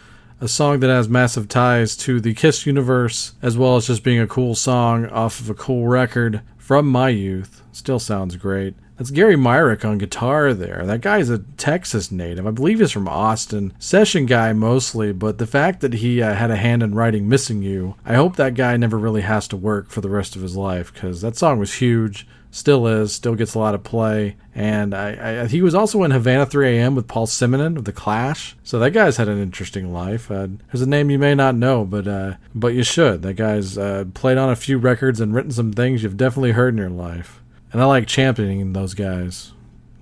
a 0.40 0.46
song 0.46 0.78
that 0.78 0.88
has 0.88 1.08
massive 1.08 1.48
ties 1.48 1.96
to 1.96 2.20
the 2.20 2.32
Kiss 2.32 2.64
universe, 2.64 3.32
as 3.42 3.58
well 3.58 3.74
as 3.74 3.88
just 3.88 4.04
being 4.04 4.20
a 4.20 4.28
cool 4.28 4.54
song 4.54 5.06
off 5.06 5.40
of 5.40 5.50
a 5.50 5.54
cool 5.54 5.88
record 5.88 6.42
from 6.56 6.87
my 6.87 7.08
youth. 7.08 7.62
Still 7.72 7.98
sounds 7.98 8.37
great. 8.37 8.76
That's 8.96 9.11
Gary 9.11 9.35
Myrick 9.35 9.85
on 9.85 9.98
guitar 9.98 10.54
there. 10.54 10.87
That 10.87 11.00
guy's 11.00 11.28
a 11.28 11.40
Texas 11.56 12.12
native. 12.12 12.46
I 12.46 12.52
believe 12.52 12.78
he's 12.78 12.92
from 12.92 13.08
Austin. 13.08 13.72
Session 13.80 14.24
guy 14.24 14.52
mostly, 14.52 15.12
but 15.12 15.38
the 15.38 15.46
fact 15.48 15.80
that 15.80 15.94
he 15.94 16.22
uh, 16.22 16.35
had 16.35 16.52
a 16.52 16.56
hand 16.56 16.85
in 16.85 16.94
writing 16.94 17.28
Missing 17.28 17.62
You, 17.62 17.96
I 18.04 18.14
hope 18.14 18.37
that 18.37 18.54
guy 18.54 18.76
never 18.76 18.96
really 18.96 19.22
has 19.22 19.48
to 19.48 19.56
work 19.56 19.90
for 19.90 20.00
the 20.00 20.08
rest 20.08 20.37
of 20.37 20.42
his 20.42 20.56
life 20.56 20.94
because 20.94 21.20
that 21.22 21.37
song 21.37 21.58
was 21.58 21.74
huge. 21.74 22.28
Still 22.54 22.86
is, 22.86 23.14
still 23.14 23.34
gets 23.34 23.54
a 23.54 23.58
lot 23.58 23.74
of 23.74 23.82
play. 23.82 24.36
And 24.54 24.94
I, 24.94 25.40
I, 25.40 25.46
he 25.46 25.62
was 25.62 25.74
also 25.74 26.02
in 26.02 26.10
Havana 26.10 26.44
3 26.44 26.76
AM 26.76 26.94
with 26.94 27.08
Paul 27.08 27.26
Simonon 27.26 27.78
of 27.78 27.86
The 27.86 27.94
Clash. 27.94 28.54
So 28.62 28.78
that 28.78 28.90
guy's 28.90 29.16
had 29.16 29.28
an 29.28 29.40
interesting 29.40 29.90
life. 29.90 30.30
Uh, 30.30 30.48
there's 30.70 30.82
a 30.82 30.86
name 30.86 31.08
you 31.08 31.18
may 31.18 31.34
not 31.34 31.54
know, 31.54 31.86
but 31.86 32.06
uh, 32.06 32.34
but 32.54 32.74
you 32.74 32.82
should. 32.82 33.22
That 33.22 33.34
guy's 33.34 33.78
uh, 33.78 34.04
played 34.12 34.36
on 34.36 34.50
a 34.50 34.56
few 34.56 34.76
records 34.76 35.18
and 35.18 35.34
written 35.34 35.50
some 35.50 35.72
things 35.72 36.02
you've 36.02 36.18
definitely 36.18 36.52
heard 36.52 36.74
in 36.74 36.78
your 36.78 36.90
life. 36.90 37.40
And 37.72 37.80
I 37.80 37.86
like 37.86 38.06
championing 38.06 38.74
those 38.74 38.92
guys. 38.92 39.52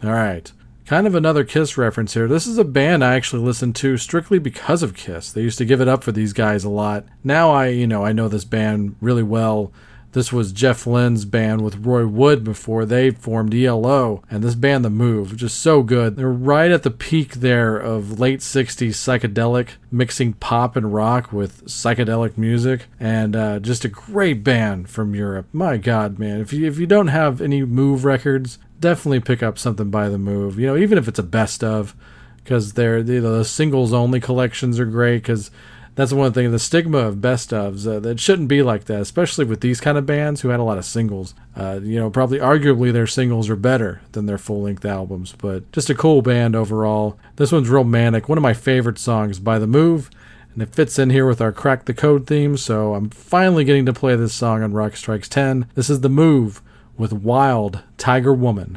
All 0.02 0.10
right. 0.10 0.50
Kind 0.86 1.06
of 1.06 1.14
another 1.14 1.44
Kiss 1.44 1.78
reference 1.78 2.14
here. 2.14 2.26
This 2.26 2.48
is 2.48 2.58
a 2.58 2.64
band 2.64 3.04
I 3.04 3.14
actually 3.14 3.44
listened 3.44 3.76
to 3.76 3.96
strictly 3.96 4.40
because 4.40 4.82
of 4.82 4.96
Kiss. 4.96 5.30
They 5.30 5.42
used 5.42 5.58
to 5.58 5.64
give 5.64 5.80
it 5.80 5.86
up 5.86 6.02
for 6.02 6.10
these 6.10 6.32
guys 6.32 6.64
a 6.64 6.68
lot. 6.68 7.04
Now 7.22 7.52
I, 7.52 7.68
you 7.68 7.86
know, 7.86 8.04
I 8.04 8.10
know 8.10 8.26
this 8.26 8.44
band 8.44 8.96
really 9.00 9.22
well 9.22 9.70
this 10.12 10.32
was 10.32 10.52
Jeff 10.52 10.86
Lynne's 10.86 11.24
band 11.24 11.60
with 11.60 11.86
Roy 11.86 12.06
Wood 12.06 12.42
before 12.42 12.84
they 12.84 13.10
formed 13.10 13.54
ELO, 13.54 14.22
and 14.28 14.42
this 14.42 14.56
band, 14.56 14.84
The 14.84 14.90
Move, 14.90 15.36
just 15.36 15.60
so 15.60 15.82
good. 15.82 16.16
They're 16.16 16.28
right 16.28 16.70
at 16.70 16.82
the 16.82 16.90
peak 16.90 17.34
there 17.34 17.76
of 17.76 18.18
late 18.18 18.40
60s 18.40 18.90
psychedelic, 18.90 19.70
mixing 19.90 20.32
pop 20.34 20.74
and 20.74 20.92
rock 20.92 21.32
with 21.32 21.64
psychedelic 21.66 22.36
music, 22.36 22.86
and 22.98 23.36
uh, 23.36 23.60
just 23.60 23.84
a 23.84 23.88
great 23.88 24.42
band 24.42 24.90
from 24.90 25.14
Europe. 25.14 25.46
My 25.52 25.76
God, 25.76 26.18
man, 26.18 26.40
if 26.40 26.52
you 26.52 26.66
if 26.66 26.78
you 26.78 26.86
don't 26.86 27.08
have 27.08 27.40
any 27.40 27.62
Move 27.62 28.04
records, 28.04 28.58
definitely 28.80 29.20
pick 29.20 29.42
up 29.42 29.58
something 29.58 29.90
by 29.90 30.08
The 30.08 30.18
Move. 30.18 30.58
You 30.58 30.66
know, 30.66 30.76
even 30.76 30.98
if 30.98 31.06
it's 31.06 31.18
a 31.18 31.24
best 31.24 31.62
of, 31.62 31.94
because 32.42 32.72
they're 32.72 32.98
you 32.98 33.20
know, 33.20 33.38
the 33.38 33.44
singles 33.44 33.92
only 33.92 34.18
collections 34.18 34.80
are 34.80 34.86
great 34.86 35.18
because 35.18 35.50
that's 35.94 36.12
one 36.12 36.32
thing 36.32 36.50
the 36.50 36.58
stigma 36.58 36.98
of 36.98 37.20
best 37.20 37.50
ofs 37.50 37.86
uh, 37.86 38.00
that 38.00 38.20
shouldn't 38.20 38.48
be 38.48 38.62
like 38.62 38.84
that 38.84 39.00
especially 39.00 39.44
with 39.44 39.60
these 39.60 39.80
kind 39.80 39.98
of 39.98 40.06
bands 40.06 40.40
who 40.40 40.48
had 40.48 40.60
a 40.60 40.64
lot 40.64 40.78
of 40.78 40.84
singles. 40.84 41.34
Uh, 41.56 41.80
you 41.82 41.98
know 41.98 42.10
probably 42.10 42.38
arguably 42.38 42.92
their 42.92 43.06
singles 43.06 43.48
are 43.48 43.56
better 43.56 44.00
than 44.12 44.26
their 44.26 44.38
full-length 44.38 44.84
albums 44.84 45.34
but 45.38 45.70
just 45.72 45.90
a 45.90 45.94
cool 45.94 46.22
band 46.22 46.56
overall. 46.56 47.18
This 47.36 47.52
one's 47.52 47.68
real 47.68 47.84
manic 47.84 48.28
one 48.28 48.38
of 48.38 48.42
my 48.42 48.54
favorite 48.54 48.98
songs 48.98 49.38
by 49.38 49.58
the 49.58 49.66
move 49.66 50.10
and 50.52 50.62
it 50.62 50.74
fits 50.74 50.98
in 50.98 51.10
here 51.10 51.26
with 51.26 51.40
our 51.40 51.52
crack 51.52 51.84
the 51.84 51.94
code 51.94 52.26
theme 52.26 52.56
so 52.56 52.94
i'm 52.94 53.08
finally 53.10 53.64
getting 53.64 53.86
to 53.86 53.92
play 53.92 54.16
this 54.16 54.34
song 54.34 54.62
on 54.62 54.72
rock 54.72 54.96
strikes 54.96 55.28
10 55.28 55.66
this 55.74 55.88
is 55.88 56.00
the 56.00 56.08
move 56.08 56.60
with 56.96 57.12
wild 57.12 57.82
tiger 57.96 58.34
woman 58.34 58.76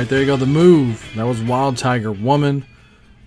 right, 0.00 0.08
there 0.08 0.20
you 0.20 0.26
go. 0.26 0.36
The 0.36 0.46
Move. 0.46 1.08
That 1.14 1.24
was 1.24 1.40
Wild 1.40 1.76
Tiger 1.76 2.10
Woman, 2.10 2.64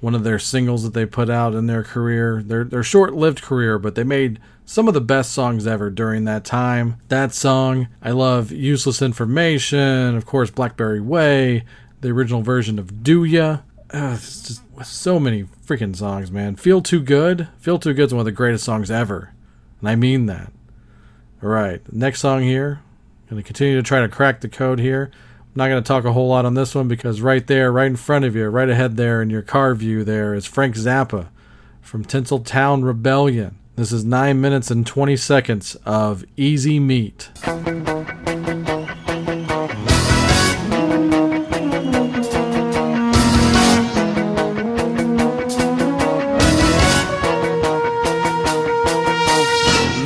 one 0.01 0.13
of 0.13 0.23
their 0.23 0.37
singles 0.37 0.83
that 0.83 0.93
they 0.93 1.05
put 1.05 1.29
out 1.29 1.53
in 1.53 1.67
their 1.67 1.83
career. 1.83 2.43
Their 2.43 2.65
their 2.65 2.83
short-lived 2.83 3.41
career, 3.41 3.79
but 3.79 3.95
they 3.95 4.03
made 4.03 4.39
some 4.65 4.89
of 4.89 4.93
the 4.93 5.01
best 5.01 5.31
songs 5.31 5.65
ever 5.65 5.89
during 5.89 6.25
that 6.25 6.43
time. 6.43 6.97
That 7.07 7.33
song, 7.33 7.87
I 8.01 8.11
love 8.11 8.51
Useless 8.51 9.01
Information, 9.01 10.15
of 10.15 10.25
course, 10.25 10.51
Blackberry 10.51 10.99
Way, 10.99 11.63
the 12.01 12.09
original 12.09 12.41
version 12.41 12.77
of 12.79 13.01
Do 13.01 13.23
Ya. 13.23 13.59
Just 13.91 14.61
so 14.83 15.19
many 15.21 15.43
freaking 15.65 15.95
songs, 15.95 16.31
man. 16.31 16.57
Feel 16.57 16.81
Too 16.81 17.01
Good. 17.01 17.47
Feel 17.59 17.79
Too 17.79 17.93
Good 17.93 18.07
is 18.07 18.13
one 18.13 18.19
of 18.19 18.25
the 18.25 18.31
greatest 18.33 18.65
songs 18.65 18.91
ever. 18.91 19.33
And 19.79 19.87
I 19.87 19.95
mean 19.95 20.25
that. 20.25 20.51
All 21.41 21.49
right, 21.49 21.81
next 21.93 22.19
song 22.19 22.41
here. 22.41 22.81
Going 23.29 23.41
to 23.41 23.45
continue 23.45 23.77
to 23.77 23.83
try 23.83 24.01
to 24.01 24.09
crack 24.09 24.41
the 24.41 24.49
code 24.49 24.79
here 24.79 25.11
not 25.57 25.69
going 25.69 25.83
to 25.83 25.87
talk 25.87 26.05
a 26.05 26.13
whole 26.13 26.29
lot 26.29 26.45
on 26.45 26.53
this 26.53 26.75
one 26.75 26.87
because 26.87 27.19
right 27.19 27.45
there, 27.47 27.71
right 27.71 27.87
in 27.87 27.95
front 27.95 28.25
of 28.25 28.35
you, 28.35 28.47
right 28.47 28.69
ahead 28.69 28.95
there 28.95 29.23
in 29.23 29.31
your 29.31 29.41
car 29.41 29.73
view, 29.73 30.03
there 30.03 30.35
is 30.35 30.45
Frank 30.45 30.75
Zappa 30.75 31.29
from 31.81 32.05
Tinseltown 32.05 32.83
Rebellion. 32.83 33.57
This 33.75 33.91
is 33.91 34.05
9 34.05 34.39
minutes 34.39 34.69
and 34.69 34.85
20 34.85 35.17
seconds 35.17 35.75
of 35.83 36.23
Easy 36.37 36.79
Meat. 36.79 37.29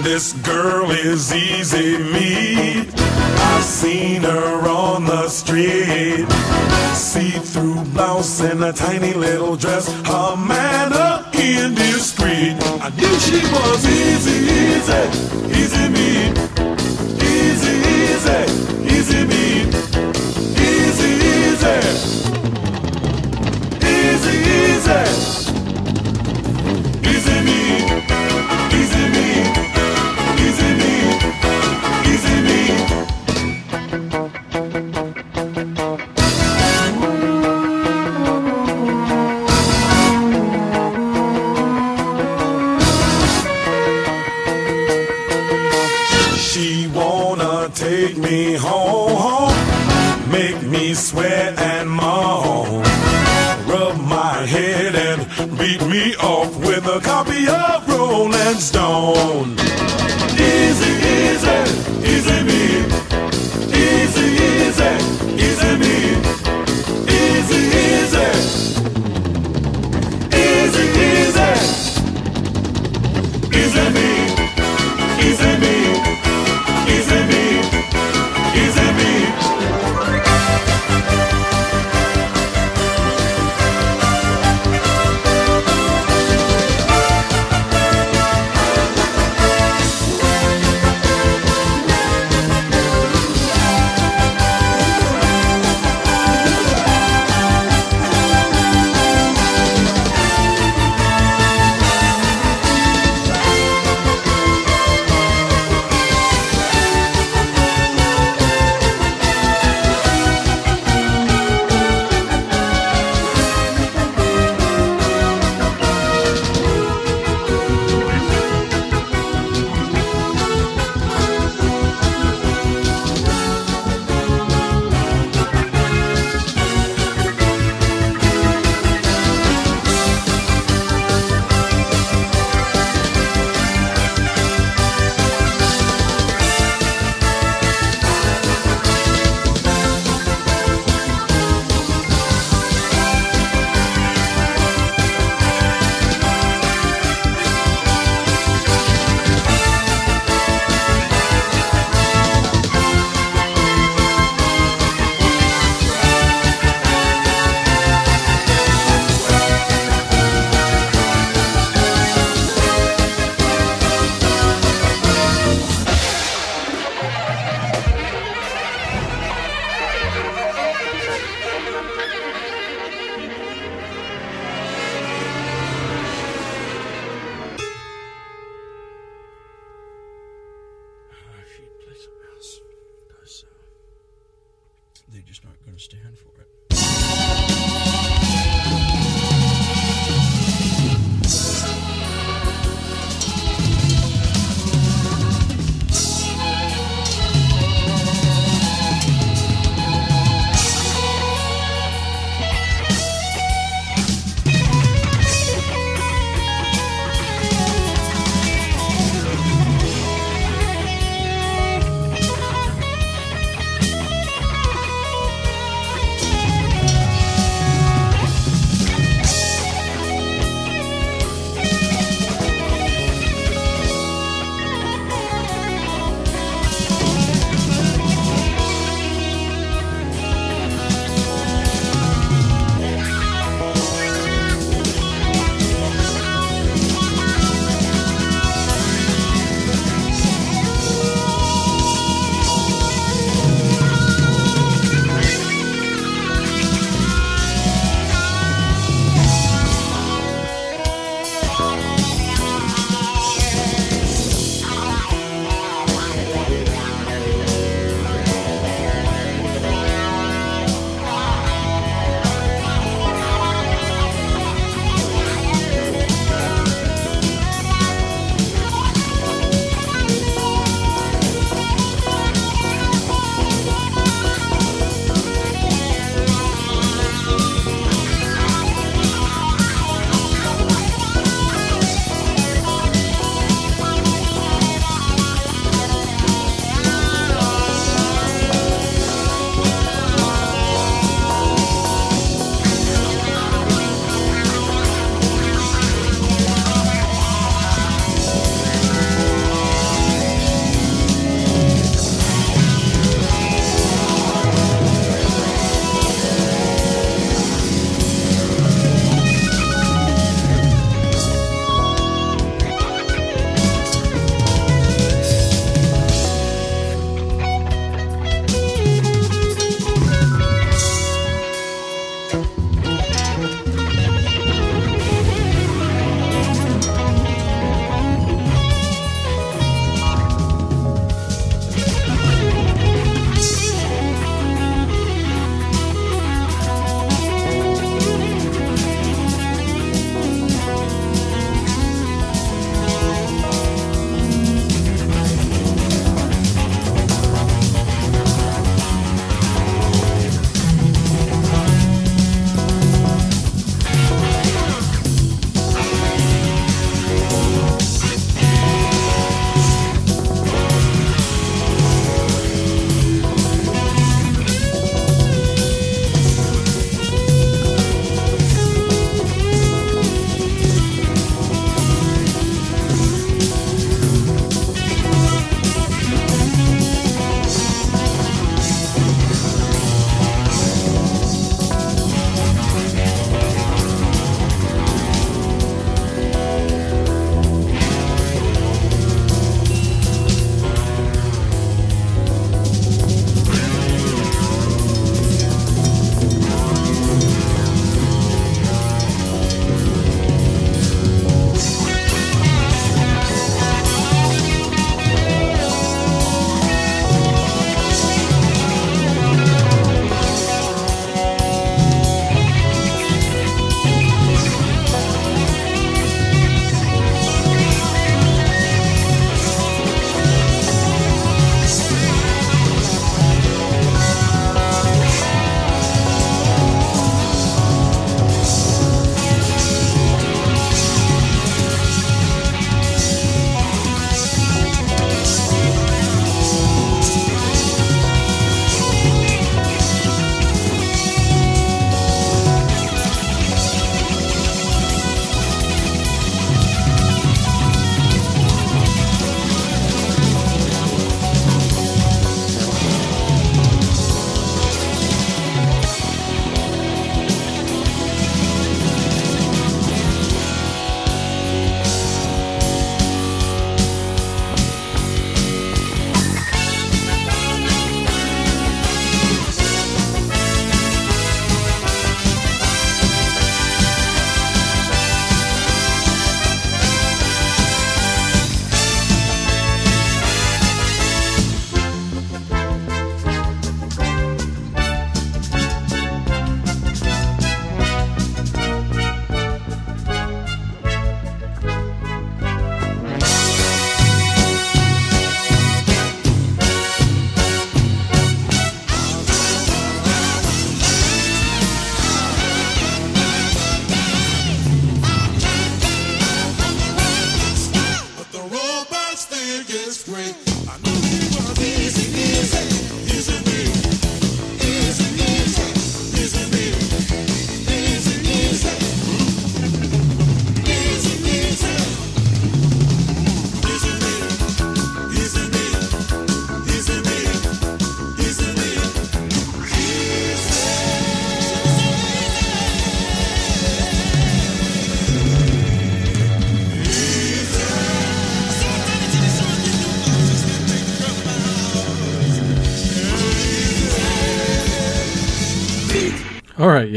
This 0.01 0.33
girl 0.43 0.91
is 0.91 1.33
easy 1.33 1.97
meat. 1.97 2.30
Seen 3.81 4.21
her 4.21 4.69
on 4.69 5.05
the 5.05 5.27
street. 5.27 6.27
See-through 6.93 7.83
blouse 7.95 8.39
and 8.41 8.63
a 8.63 8.71
tiny 8.71 9.13
little 9.15 9.55
dress. 9.55 9.91
Her 10.05 10.35
manner 10.35 11.25
indiscreet. 11.33 12.61
I 12.79 12.89
knew 12.95 13.19
she 13.25 13.41
was 13.51 13.83
easy, 13.87 14.37
easy, 14.53 15.01
easy 15.59 15.89
meat. 15.89 16.37
Easy, 17.25 17.73
easy, 17.97 18.45
easy. 18.85 19.25
Easy, 20.61 21.09
easy. 21.09 21.09
Easy, 21.09 21.09
easy. 21.41 21.77
Easy 23.81 25.40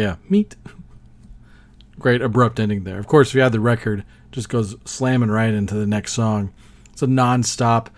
yeah, 0.05 0.17
meat. 0.29 0.57
Great 1.99 2.21
abrupt 2.21 2.61
ending 2.61 2.85
there. 2.85 2.99
Of 2.99 3.07
course, 3.07 3.29
if 3.29 3.35
you 3.35 3.41
had 3.41 3.53
the 3.53 3.61
record, 3.61 4.05
just 4.33 4.51
goes 4.51 4.77
slamming 4.85 5.31
right 5.31 5.55
into 5.55 5.75
the 5.75 5.87
next 5.87 6.13
song. 6.13 6.53
It's 6.93 7.01
a 7.01 7.07
non-stop, 7.07 7.89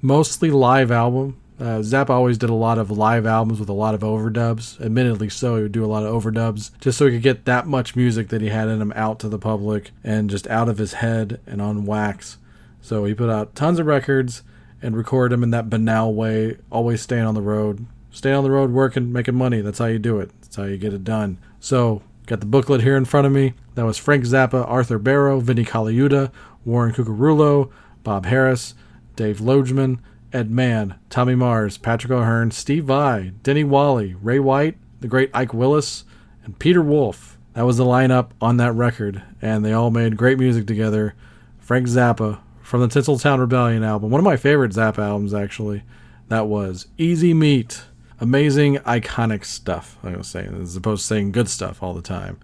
mostly 0.00 0.50
live 0.50 0.90
album. 0.90 1.38
Uh, 1.58 1.80
Zappa 1.80 2.08
always 2.08 2.38
did 2.38 2.48
a 2.48 2.54
lot 2.54 2.78
of 2.78 2.90
live 2.90 3.26
albums 3.26 3.60
with 3.60 3.68
a 3.68 3.74
lot 3.74 3.94
of 3.94 4.00
overdubs. 4.00 4.80
Admittedly, 4.80 5.28
so 5.28 5.56
he 5.56 5.62
would 5.64 5.72
do 5.72 5.84
a 5.84 5.92
lot 5.94 6.02
of 6.02 6.14
overdubs 6.14 6.70
just 6.80 6.96
so 6.96 7.04
he 7.04 7.12
could 7.12 7.22
get 7.22 7.44
that 7.44 7.66
much 7.66 7.94
music 7.94 8.28
that 8.28 8.40
he 8.40 8.48
had 8.48 8.68
in 8.68 8.80
him 8.80 8.94
out 8.96 9.18
to 9.18 9.28
the 9.28 9.38
public 9.38 9.90
and 10.02 10.30
just 10.30 10.46
out 10.46 10.70
of 10.70 10.78
his 10.78 10.94
head 10.94 11.40
and 11.46 11.60
on 11.60 11.84
wax. 11.84 12.38
So 12.80 13.04
he 13.04 13.12
put 13.12 13.28
out 13.28 13.54
tons 13.54 13.78
of 13.78 13.84
records 13.84 14.42
and 14.80 14.96
recorded 14.96 15.34
them 15.34 15.42
in 15.42 15.50
that 15.50 15.68
banal 15.68 16.14
way, 16.14 16.56
always 16.72 17.02
staying 17.02 17.26
on 17.26 17.34
the 17.34 17.42
road, 17.42 17.84
staying 18.10 18.36
on 18.36 18.44
the 18.44 18.50
road, 18.50 18.70
working, 18.70 19.12
making 19.12 19.34
money. 19.34 19.60
That's 19.60 19.80
how 19.80 19.86
you 19.86 19.98
do 19.98 20.18
it. 20.20 20.30
That's 20.40 20.56
how 20.56 20.64
you 20.64 20.78
get 20.78 20.94
it 20.94 21.04
done. 21.04 21.36
So 21.60 22.02
got 22.26 22.40
the 22.40 22.46
booklet 22.46 22.82
here 22.82 22.96
in 22.96 23.04
front 23.04 23.26
of 23.26 23.32
me. 23.32 23.54
That 23.74 23.84
was 23.84 23.98
Frank 23.98 24.24
Zappa, 24.24 24.68
Arthur 24.68 24.98
Barrow, 24.98 25.40
Vinnie 25.40 25.64
Colaiuta, 25.64 26.32
Warren 26.64 26.92
Cucurullo, 26.92 27.70
Bob 28.02 28.26
Harris, 28.26 28.74
Dave 29.14 29.38
Logeman, 29.38 29.98
Ed 30.32 30.50
Mann, 30.50 30.96
Tommy 31.10 31.34
Mars, 31.34 31.76
Patrick 31.76 32.10
O'Hearn, 32.10 32.50
Steve 32.50 32.84
Vai, 32.84 33.32
Denny 33.42 33.64
Walley, 33.64 34.14
Ray 34.14 34.38
White, 34.38 34.76
the 35.00 35.08
great 35.08 35.30
Ike 35.34 35.52
Willis, 35.52 36.04
and 36.44 36.58
Peter 36.58 36.82
Wolf. 36.82 37.38
That 37.54 37.66
was 37.66 37.76
the 37.78 37.84
lineup 37.84 38.30
on 38.40 38.56
that 38.58 38.72
record, 38.72 39.22
and 39.42 39.64
they 39.64 39.72
all 39.72 39.90
made 39.90 40.16
great 40.16 40.38
music 40.38 40.66
together. 40.66 41.14
Frank 41.58 41.88
Zappa 41.88 42.40
from 42.62 42.80
the 42.80 42.88
Tinseltown 42.88 43.40
Rebellion 43.40 43.82
album, 43.82 44.10
one 44.10 44.20
of 44.20 44.24
my 44.24 44.36
favorite 44.36 44.72
Zappa 44.72 44.98
albums, 44.98 45.34
actually. 45.34 45.82
That 46.28 46.46
was 46.46 46.86
Easy 46.96 47.34
Meat. 47.34 47.82
Amazing, 48.20 48.76
iconic 48.78 49.44
stuff. 49.44 49.96
I'm 50.02 50.12
gonna 50.12 50.24
say, 50.24 50.46
as 50.46 50.76
opposed 50.76 51.02
to 51.02 51.06
saying 51.06 51.32
good 51.32 51.48
stuff 51.48 51.82
all 51.82 51.94
the 51.94 52.02
time. 52.02 52.38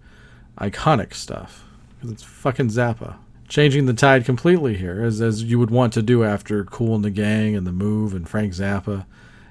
Iconic 0.59 1.13
stuff, 1.13 1.63
because 1.95 2.11
it's 2.11 2.23
fucking 2.23 2.69
Zappa 2.69 3.17
changing 3.47 3.85
the 3.85 3.93
tide 3.93 4.25
completely 4.25 4.75
here, 4.75 5.03
as 5.03 5.21
as 5.21 5.43
you 5.43 5.59
would 5.59 5.71
want 5.71 5.93
to 5.93 6.01
do 6.01 6.23
after 6.23 6.63
Kool 6.63 6.95
and 6.95 7.03
the 7.03 7.09
Gang 7.09 7.55
and 7.55 7.65
the 7.65 7.71
Move 7.71 8.13
and 8.13 8.27
Frank 8.27 8.53
Zappa. 8.53 9.05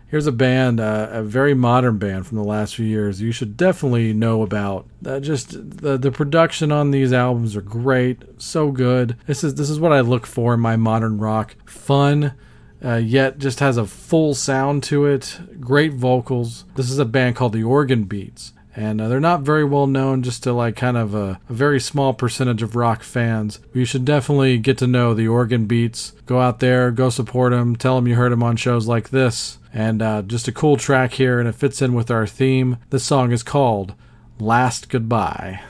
Here's 0.08 0.26
a 0.28 0.32
band, 0.32 0.78
uh, 0.78 1.08
a 1.10 1.22
very 1.22 1.52
modern 1.52 1.98
band 1.98 2.28
from 2.28 2.36
the 2.36 2.44
last 2.44 2.76
few 2.76 2.86
years. 2.86 3.20
You 3.20 3.32
should 3.32 3.56
definitely 3.56 4.12
know 4.12 4.42
about. 4.42 4.86
Uh, 5.04 5.18
just 5.18 5.50
the 5.52 5.98
the 5.98 6.12
production 6.12 6.70
on 6.70 6.90
these 6.90 7.12
albums 7.12 7.56
are 7.56 7.62
great, 7.62 8.22
so 8.40 8.70
good. 8.70 9.16
This 9.26 9.42
is 9.42 9.56
this 9.56 9.70
is 9.70 9.80
what 9.80 9.92
I 9.92 10.00
look 10.00 10.26
for 10.26 10.54
in 10.54 10.60
my 10.60 10.76
modern 10.76 11.18
rock. 11.18 11.56
Fun, 11.68 12.34
uh, 12.86 12.96
yet 12.96 13.38
just 13.38 13.60
has 13.60 13.76
a 13.76 13.86
full 13.86 14.34
sound 14.34 14.82
to 14.84 15.04
it. 15.06 15.40
Great 15.58 15.94
vocals. 15.94 16.64
This 16.76 16.90
is 16.90 16.98
a 16.98 17.04
band 17.04 17.36
called 17.36 17.52
the 17.52 17.64
Organ 17.64 18.04
Beats 18.04 18.52
and 18.76 19.00
uh, 19.00 19.08
they're 19.08 19.18
not 19.18 19.40
very 19.40 19.64
well 19.64 19.86
known 19.86 20.22
just 20.22 20.42
to 20.42 20.52
like 20.52 20.76
kind 20.76 20.98
of 20.98 21.14
a, 21.14 21.40
a, 21.48 21.52
very 21.52 21.80
small 21.80 22.12
percentage 22.12 22.62
of 22.62 22.76
rock 22.76 23.02
fans. 23.02 23.58
You 23.72 23.86
should 23.86 24.04
definitely 24.04 24.58
get 24.58 24.76
to 24.78 24.86
know 24.86 25.14
the 25.14 25.26
organ 25.26 25.64
beats. 25.64 26.12
Go 26.26 26.40
out 26.40 26.60
there 26.60 26.90
go 26.90 27.08
support 27.08 27.52
them 27.52 27.74
tell 27.74 27.96
them 27.96 28.06
you 28.06 28.14
heard 28.14 28.32
them 28.32 28.42
on 28.42 28.56
shows 28.56 28.86
like 28.86 29.08
this. 29.08 29.58
And 29.72 30.02
uh, 30.02 30.22
just 30.22 30.48
a 30.48 30.52
cool 30.52 30.76
track 30.76 31.14
here 31.14 31.40
and 31.40 31.48
it 31.48 31.54
fits 31.54 31.80
in 31.80 31.94
with 31.94 32.10
our 32.10 32.26
theme. 32.26 32.76
This 32.90 33.04
song 33.04 33.32
is 33.32 33.42
called 33.42 33.94
last 34.38 34.90
goodbye 34.90 35.62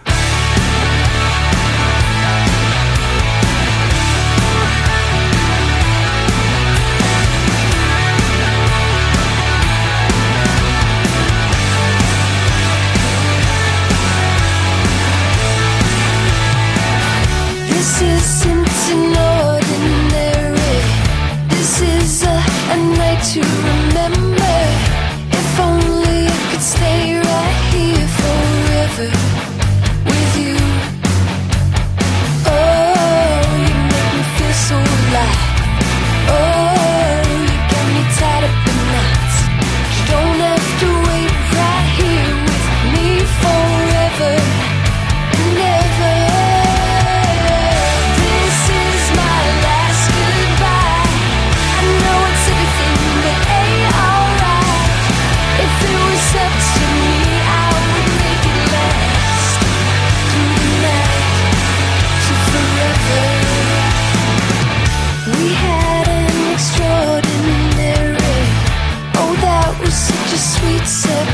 say 70.86 71.25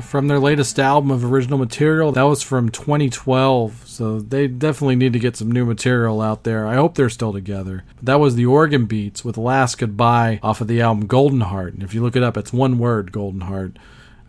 from 0.00 0.28
their 0.28 0.38
latest 0.38 0.78
album 0.78 1.10
of 1.10 1.24
original 1.24 1.58
material. 1.58 2.12
That 2.12 2.22
was 2.22 2.42
from 2.42 2.70
2012, 2.70 3.82
so 3.86 4.20
they 4.20 4.48
definitely 4.48 4.96
need 4.96 5.12
to 5.12 5.18
get 5.18 5.36
some 5.36 5.50
new 5.50 5.64
material 5.64 6.20
out 6.20 6.44
there. 6.44 6.66
I 6.66 6.74
hope 6.74 6.94
they're 6.94 7.10
still 7.10 7.32
together. 7.32 7.84
But 7.96 8.06
that 8.06 8.20
was 8.20 8.34
the 8.34 8.46
Organ 8.46 8.86
Beats 8.86 9.24
with 9.24 9.36
Last 9.36 9.76
Goodbye 9.76 10.40
off 10.42 10.60
of 10.60 10.68
the 10.68 10.80
album 10.80 11.06
Golden 11.06 11.42
Heart. 11.42 11.74
And 11.74 11.82
if 11.82 11.94
you 11.94 12.02
look 12.02 12.16
it 12.16 12.22
up, 12.22 12.36
it's 12.36 12.52
one 12.52 12.78
word, 12.78 13.12
Golden 13.12 13.42
Heart. 13.42 13.78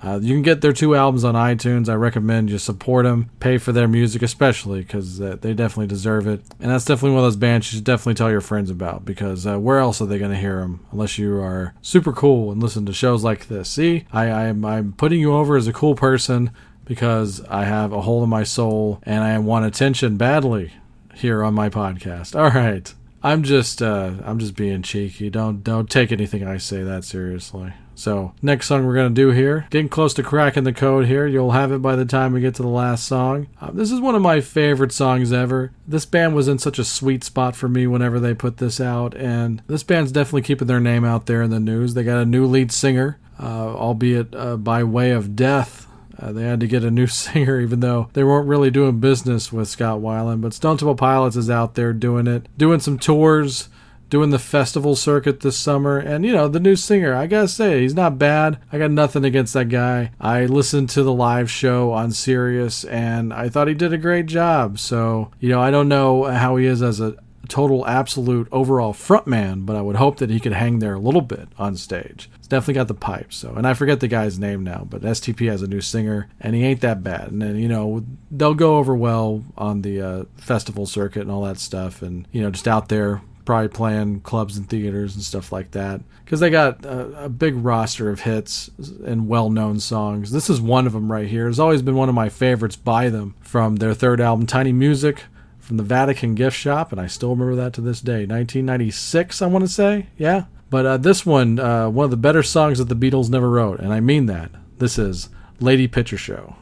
Uh, 0.04 0.20
you 0.22 0.36
can 0.36 0.42
get 0.42 0.62
their 0.62 0.74
two 0.74 0.96
albums 0.96 1.24
on 1.24 1.34
iTunes. 1.34 1.88
I 1.88 1.94
recommend 1.94 2.50
you 2.50 2.58
support 2.58 3.06
them, 3.06 3.30
pay 3.40 3.58
for 3.58 3.72
their 3.72 3.88
music, 3.88 4.22
especially 4.22 4.82
because 4.82 5.22
uh, 5.22 5.38
they 5.40 5.54
definitely 5.54 5.88
deserve 5.88 6.28
it. 6.28 6.42
And 6.60 6.70
that's 6.70 6.84
definitely 6.84 7.12
one 7.12 7.24
of 7.24 7.28
those 7.28 7.38
bands 7.38 7.72
you 7.72 7.78
should 7.78 7.86
definitely 7.86 8.16
tell 8.16 8.30
your 8.30 8.42
friends 8.42 8.70
about 8.70 9.06
because 9.06 9.48
uh, 9.48 9.58
where 9.58 9.80
else 9.80 10.02
are 10.02 10.06
they 10.06 10.20
going 10.20 10.32
to 10.32 10.38
hear 10.38 10.60
them 10.60 10.86
unless 10.92 11.18
you 11.18 11.38
are 11.38 11.74
super 11.82 12.12
cool 12.12 12.52
and 12.52 12.62
listen 12.62 12.86
to 12.86 12.94
shows 12.94 13.24
like 13.24 13.48
this? 13.48 13.70
See, 13.70 14.06
I, 14.12 14.26
I'm, 14.26 14.66
I'm 14.66 14.94
putting 14.94 15.22
you 15.22 15.34
over 15.34 15.56
as 15.56 15.68
a 15.68 15.74
cool 15.74 15.96
person 15.96 16.52
because 16.86 17.42
I 17.46 17.64
have 17.64 17.94
a 17.94 18.02
hole 18.02 18.24
in 18.24 18.30
my 18.30 18.44
soul 18.44 19.00
and 19.04 19.24
I 19.24 19.40
want 19.40 19.66
attention 19.66 20.18
badly 20.18 20.74
here 21.16 21.44
on 21.44 21.54
my 21.54 21.70
podcast. 21.70 22.38
All 22.38 22.50
right. 22.50 22.94
I'm 23.24 23.44
just 23.44 23.82
uh, 23.82 24.12
I'm 24.24 24.38
just 24.38 24.56
being 24.56 24.82
cheeky. 24.82 25.30
Don't 25.30 25.64
don't 25.64 25.90
take 25.90 26.12
anything 26.12 26.46
I 26.46 26.58
say 26.58 26.84
that 26.84 27.06
seriously. 27.06 27.74
So 27.96 28.34
next 28.42 28.68
song 28.68 28.86
we're 28.86 28.96
gonna 28.96 29.12
do 29.12 29.30
here, 29.30 29.68
getting 29.70 29.88
close 29.88 30.14
to 30.16 30.24
cracking 30.24 30.64
the 30.66 30.74
code 30.74 31.06
here. 31.06 31.26
You'll 31.26 31.52
have 31.52 31.72
it 31.72 31.82
by 31.82 31.96
the 31.96 32.06
time 32.06 32.34
we 32.34 32.42
get 32.42 32.56
to 32.56 32.64
the 32.64 32.68
last 32.68 33.06
song. 33.06 33.48
Uh, 33.62 33.72
this 33.72 33.92
is 33.92 34.02
one 34.02 34.16
of 34.16 34.22
my 34.22 34.42
favorite 34.42 34.92
songs 34.92 35.32
ever. 35.32 35.72
This 35.88 36.06
band 36.06 36.36
was 36.36 36.48
in 36.48 36.60
such 36.60 36.80
a 36.80 36.84
sweet 36.84 37.24
spot 37.24 37.56
for 37.56 37.70
me 37.70 37.88
whenever 37.88 38.20
they 38.20 38.34
put 38.34 38.58
this 38.58 38.82
out, 38.82 39.16
and 39.16 39.62
this 39.68 39.84
band's 39.84 40.12
definitely 40.12 40.42
keeping 40.42 40.68
their 40.68 40.80
name 40.82 41.06
out 41.06 41.28
there 41.28 41.42
in 41.42 41.50
the 41.52 41.60
news. 41.60 41.94
They 41.94 42.04
got 42.04 42.22
a 42.22 42.26
new 42.26 42.46
lead 42.46 42.72
singer, 42.72 43.20
uh, 43.40 43.76
albeit 43.76 44.36
uh, 44.36 44.58
by 44.58 44.84
way 44.84 45.12
of 45.12 45.36
death. 45.36 45.88
Uh, 46.24 46.32
they 46.32 46.44
had 46.44 46.62
to 46.62 46.68
get 46.68 46.84
a 46.84 46.92
new 46.92 47.08
singer, 47.08 47.60
even 47.60 47.82
though 47.82 48.10
they 48.14 48.24
weren't 48.24 48.48
really 48.48 48.72
doing 48.72 49.00
business 49.00 49.52
with 49.52 49.68
Scott 49.68 50.00
Weiland. 50.00 50.42
But 50.42 50.54
Stone 50.54 50.78
Temple 50.78 50.96
Pilots 50.96 51.36
is 51.36 51.50
out 51.50 51.76
there 51.76 51.92
doing 51.92 52.28
it, 52.28 52.48
doing 52.58 52.80
some 52.80 52.98
tours, 52.98 53.68
doing 54.10 54.30
the 54.30 54.40
festival 54.40 54.96
circuit 54.96 55.42
this 55.42 55.58
summer. 55.58 55.98
And, 55.98 56.24
you 56.24 56.32
know, 56.32 56.48
the 56.48 56.60
new 56.60 56.76
singer, 56.76 57.14
I 57.16 57.28
gotta 57.28 57.48
say, 57.48 57.82
he's 57.82 57.96
not 57.96 58.20
bad. 58.20 58.60
I 58.72 58.78
got 58.78 58.92
nothing 58.92 59.26
against 59.26 59.54
that 59.54 59.70
guy. 59.70 60.12
I 60.20 60.46
listened 60.46 60.90
to 60.92 61.04
the 61.04 61.14
live 61.14 61.50
show 61.50 61.92
on 61.92 62.12
Sirius, 62.12 62.86
and 62.86 63.34
I 63.34 63.50
thought 63.50 63.68
he 63.68 63.74
did 63.74 63.92
a 63.92 63.98
great 63.98 64.28
job. 64.28 64.80
So, 64.80 65.32
you 65.40 65.50
know, 65.50 65.60
I 65.60 65.72
don't 65.72 65.90
know 65.90 66.24
how 66.24 66.56
he 66.56 66.68
is 66.68 66.82
as 66.82 67.00
a 67.02 67.16
total 67.48 67.86
absolute 67.86 68.48
overall 68.52 68.94
frontman, 68.94 69.66
but 69.66 69.76
I 69.76 69.82
would 69.82 69.98
hope 69.98 70.18
that 70.18 70.30
he 70.30 70.40
could 70.40 70.54
hang 70.54 70.80
there 70.80 70.96
a 70.96 71.00
little 71.00 71.22
bit 71.22 71.50
on 71.58 71.76
stage. 71.76 72.30
It's 72.36 72.48
definitely 72.48 72.76
got 72.76 72.88
the 72.88 72.94
pipes. 72.94 73.36
So, 73.38 73.54
and 73.54 73.68
I 73.68 73.74
forget 73.74 74.00
the 74.00 74.08
guy's 74.08 74.40
name 74.40 74.64
now, 74.64 74.88
but 74.90 75.02
STP 75.02 75.50
has 75.50 75.62
a 75.62 75.68
new 75.68 75.82
singer, 75.82 76.30
and 76.40 76.56
he 76.56 76.64
ain't 76.64 76.82
that 76.82 77.04
bad. 77.04 77.32
And 77.32 77.42
then 77.42 77.58
you 77.58 77.68
know 77.68 78.06
they'll 78.32 78.54
go 78.54 78.78
over 78.78 78.96
well 78.96 79.44
on 79.58 79.82
the 79.82 80.02
uh, 80.02 80.24
festival 80.38 80.86
circuit 80.86 81.22
and 81.22 81.32
all 81.32 81.44
that 81.44 81.60
stuff, 81.60 82.02
and 82.02 82.28
you 82.32 82.42
know 82.42 82.50
just 82.50 82.68
out 82.68 82.90
there 82.90 83.22
probably 83.46 83.68
playing 83.68 84.22
clubs 84.22 84.58
and 84.58 84.70
theaters 84.70 85.16
and 85.16 85.24
stuff 85.24 85.52
like 85.52 85.72
that 85.72 86.00
because 86.24 86.40
they 86.40 86.50
got 86.50 86.86
a, 86.86 87.26
a 87.26 87.30
big 87.30 87.56
roster 87.56 88.10
of 88.10 88.22
hits 88.22 88.72
and 89.06 89.28
well-known 89.28 89.82
songs. 89.82 90.32
This 90.32 90.50
is 90.50 90.62
one 90.62 90.88
of 90.88 90.94
them 90.94 91.12
right 91.12 91.28
here. 91.28 91.50
It's 91.50 91.60
always 91.60 91.82
been 91.82 91.96
one 91.96 92.08
of 92.08 92.16
my 92.16 92.30
favorites 92.30 92.78
by 92.78 93.10
them 93.10 93.36
from 93.42 93.76
their 93.78 93.94
third 93.94 94.22
album, 94.22 94.48
Tiny 94.48 94.72
Music 94.72 95.24
from 95.64 95.78
the 95.78 95.84
Vatican 95.84 96.36
gift 96.36 96.58
shop, 96.58 96.92
and 96.92 97.00
I 97.00 97.08
still 97.08 97.30
remember 97.30 97.56
that 97.56 97.74
to 97.74 97.82
this 97.82 98.02
day. 98.02 98.26
1996, 98.26 99.42
I 99.42 99.48
want 99.48 99.64
to 99.64 99.72
say. 99.72 100.08
Yeah. 100.18 100.46
But 100.70 100.86
uh, 100.86 100.98
this 100.98 101.26
one, 101.26 101.60
uh, 101.60 101.90
one 101.90 102.06
of 102.06 102.12
the 102.12 102.18
better 102.18 102.44
songs 102.44 102.80
that 102.80 102.90
the 102.90 102.96
Beatles 102.96 103.30
never 103.30 103.50
wrote, 103.50 103.80
and 103.80 103.94
I 103.94 104.00
mean 104.00 104.26
that. 104.26 104.52
This 104.80 104.98
is 104.98 105.30
Lady 105.60 105.88
Picture 105.88 106.18
Show. 106.18 106.56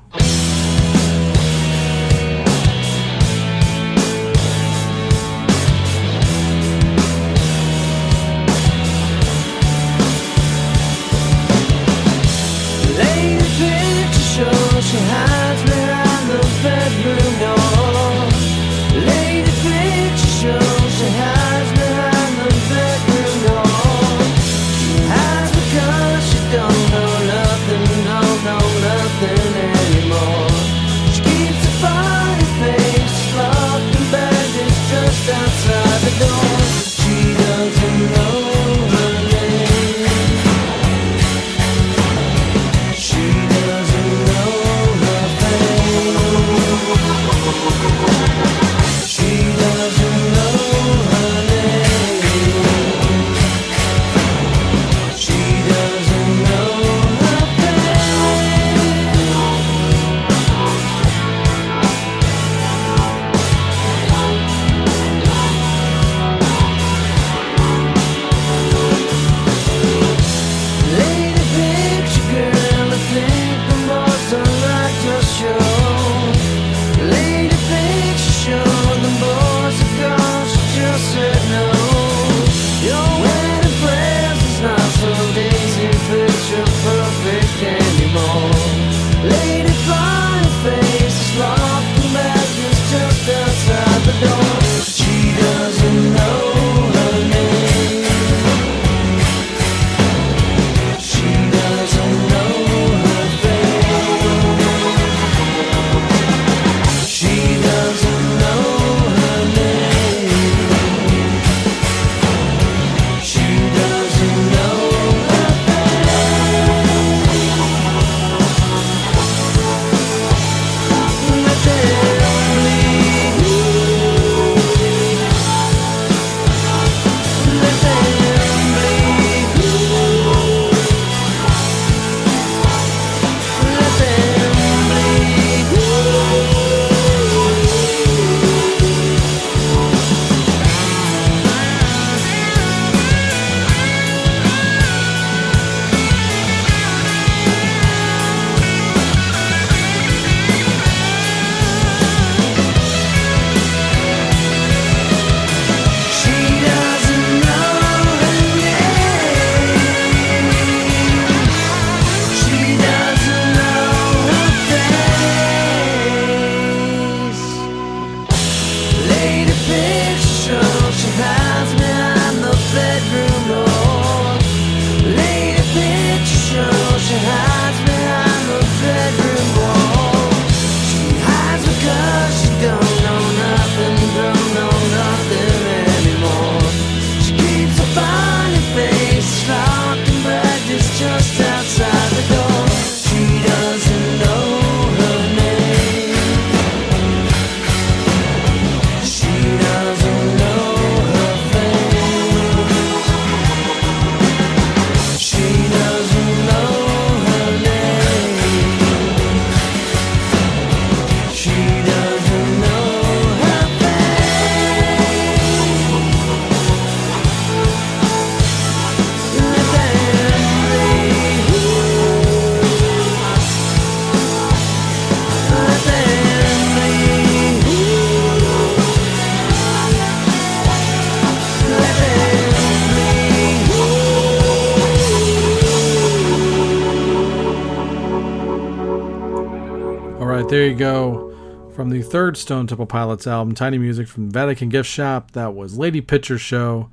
The 241.92 242.02
third 242.02 242.38
Stone 242.38 242.68
Temple 242.68 242.86
Pilots 242.86 243.28
album, 243.28 243.54
Tiny 243.54 243.78
Music 243.78 244.08
from 244.08 244.32
Vatican 244.32 244.70
Gift 244.70 244.88
Shop, 244.90 245.32
that 245.32 245.54
was 245.54 245.78
Lady 245.78 246.00
Picture 246.00 246.38
Show. 246.38 246.90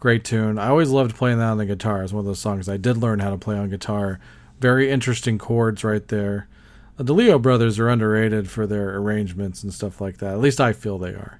Great 0.00 0.24
tune. 0.24 0.58
I 0.58 0.66
always 0.66 0.90
loved 0.90 1.14
playing 1.14 1.38
that 1.38 1.50
on 1.50 1.58
the 1.58 1.66
guitar. 1.66 2.02
It's 2.02 2.12
one 2.12 2.22
of 2.22 2.26
those 2.26 2.40
songs 2.40 2.68
I 2.68 2.76
did 2.76 2.96
learn 2.96 3.20
how 3.20 3.30
to 3.30 3.38
play 3.38 3.56
on 3.56 3.70
guitar. 3.70 4.18
Very 4.58 4.90
interesting 4.90 5.38
chords 5.38 5.84
right 5.84 6.06
there. 6.08 6.48
Uh, 6.98 7.04
the 7.04 7.14
DeLeo 7.14 7.40
brothers 7.40 7.78
are 7.78 7.88
underrated 7.88 8.50
for 8.50 8.66
their 8.66 8.96
arrangements 8.96 9.62
and 9.62 9.72
stuff 9.72 10.00
like 10.00 10.18
that. 10.18 10.32
At 10.32 10.40
least 10.40 10.60
I 10.60 10.72
feel 10.72 10.98
they 10.98 11.10
are. 11.10 11.38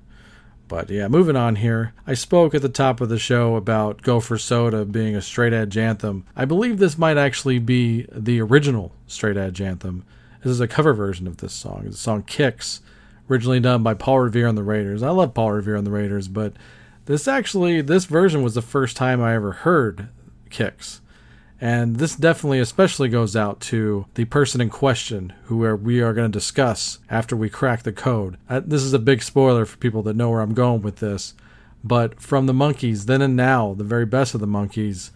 But 0.69 0.89
yeah, 0.89 1.09
moving 1.09 1.35
on 1.35 1.57
here. 1.57 1.93
I 2.07 2.15
spoke 2.15 2.55
at 2.55 2.63
the 2.63 2.69
top 2.69 3.01
of 3.01 3.09
the 3.09 3.19
show 3.19 3.57
about 3.57 4.03
Go 4.03 4.21
for 4.21 4.39
Soda 4.39 4.85
being 4.85 5.17
a 5.17 5.21
straight 5.21 5.53
edge 5.53 5.77
anthem. 5.77 6.27
I 6.37 6.45
believe 6.45 6.79
this 6.79 6.97
might 6.97 7.19
actually 7.19 7.59
be 7.59 8.07
the 8.13 8.41
original 8.41 8.93
straight 9.09 9.37
edge 9.37 9.61
anthem. 9.61 10.05
This 10.45 10.53
is 10.53 10.61
a 10.61 10.69
cover 10.69 10.95
version 10.95 11.27
of 11.27 11.39
this 11.39 11.53
song. 11.53 11.87
The 11.87 11.97
song 11.97 12.23
Kicks, 12.23 12.83
originally 13.31 13.61
done 13.61 13.83
by 13.83 13.95
Paul 13.95 14.21
Revere 14.21 14.49
and 14.49 14.59
the 14.59 14.63
Raiders. 14.63 15.03
I 15.03 15.11
love 15.11 15.35
Paul 15.35 15.53
Revere 15.53 15.77
and 15.77 15.87
the 15.87 15.93
Raiders, 15.93 16.29
but 16.29 16.55
this 17.07 17.29
actually, 17.29 17.81
this 17.81 18.05
version 18.05 18.43
was 18.43 18.55
the 18.55 18.63
first 18.63 18.97
time 18.97 19.23
I 19.23 19.35
ever 19.35 19.53
heard 19.53 20.09
Kicks. 20.51 21.01
And 21.63 21.97
this 21.97 22.17
definitely, 22.17 22.59
especially 22.59 23.11
goes 23.11 23.37
out 23.37 23.61
to 23.61 24.07
the 24.15 24.25
person 24.25 24.63
in 24.63 24.71
question 24.71 25.35
who 25.45 25.59
we 25.77 26.01
are, 26.01 26.15
going 26.15 26.33
to 26.33 26.39
discuss 26.39 27.01
after 27.11 27.37
we 27.37 27.51
crack 27.51 27.83
the 27.83 27.93
code. 27.93 28.39
This 28.49 28.83
is 28.83 28.95
a 28.95 28.99
big 28.99 29.23
spoiler 29.23 29.67
for 29.67 29.77
people 29.77 30.03
that 30.05 30.17
know 30.17 30.31
where 30.31 30.41
I'm 30.41 30.55
going 30.55 30.81
with 30.81 30.97
this. 30.97 31.35
But 31.85 32.21
from 32.21 32.47
the 32.47 32.55
Monkees, 32.55 33.05
then 33.05 33.21
and 33.21 33.37
now, 33.37 33.75
the 33.75 33.85
very 33.85 34.07
best 34.07 34.35
of 34.35 34.41
the 34.41 34.47
Monkees, 34.47 35.11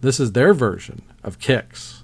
this 0.00 0.18
is 0.18 0.32
their 0.32 0.54
version 0.54 1.02
of 1.22 1.38
Kicks. 1.38 1.99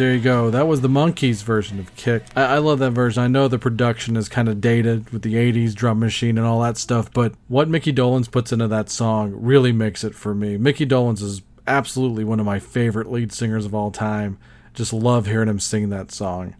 There 0.00 0.14
you 0.14 0.20
go. 0.20 0.48
That 0.48 0.66
was 0.66 0.80
the 0.80 0.88
Monkees 0.88 1.42
version 1.42 1.78
of 1.78 1.94
Kick. 1.94 2.22
I, 2.34 2.54
I 2.54 2.58
love 2.58 2.78
that 2.78 2.92
version. 2.92 3.22
I 3.22 3.26
know 3.26 3.48
the 3.48 3.58
production 3.58 4.16
is 4.16 4.30
kind 4.30 4.48
of 4.48 4.58
dated 4.58 5.10
with 5.10 5.20
the 5.20 5.34
80s 5.34 5.74
drum 5.74 5.98
machine 5.98 6.38
and 6.38 6.46
all 6.46 6.62
that 6.62 6.78
stuff, 6.78 7.12
but 7.12 7.34
what 7.48 7.68
Micky 7.68 7.92
Dolenz 7.92 8.30
puts 8.30 8.50
into 8.50 8.66
that 8.66 8.88
song 8.88 9.34
really 9.36 9.72
makes 9.72 10.02
it 10.02 10.14
for 10.14 10.34
me. 10.34 10.56
Micky 10.56 10.86
Dolenz 10.86 11.20
is 11.20 11.42
absolutely 11.66 12.24
one 12.24 12.40
of 12.40 12.46
my 12.46 12.58
favorite 12.58 13.12
lead 13.12 13.30
singers 13.30 13.66
of 13.66 13.74
all 13.74 13.90
time. 13.90 14.38
Just 14.72 14.94
love 14.94 15.26
hearing 15.26 15.50
him 15.50 15.60
sing 15.60 15.90
that 15.90 16.10
song. 16.10 16.56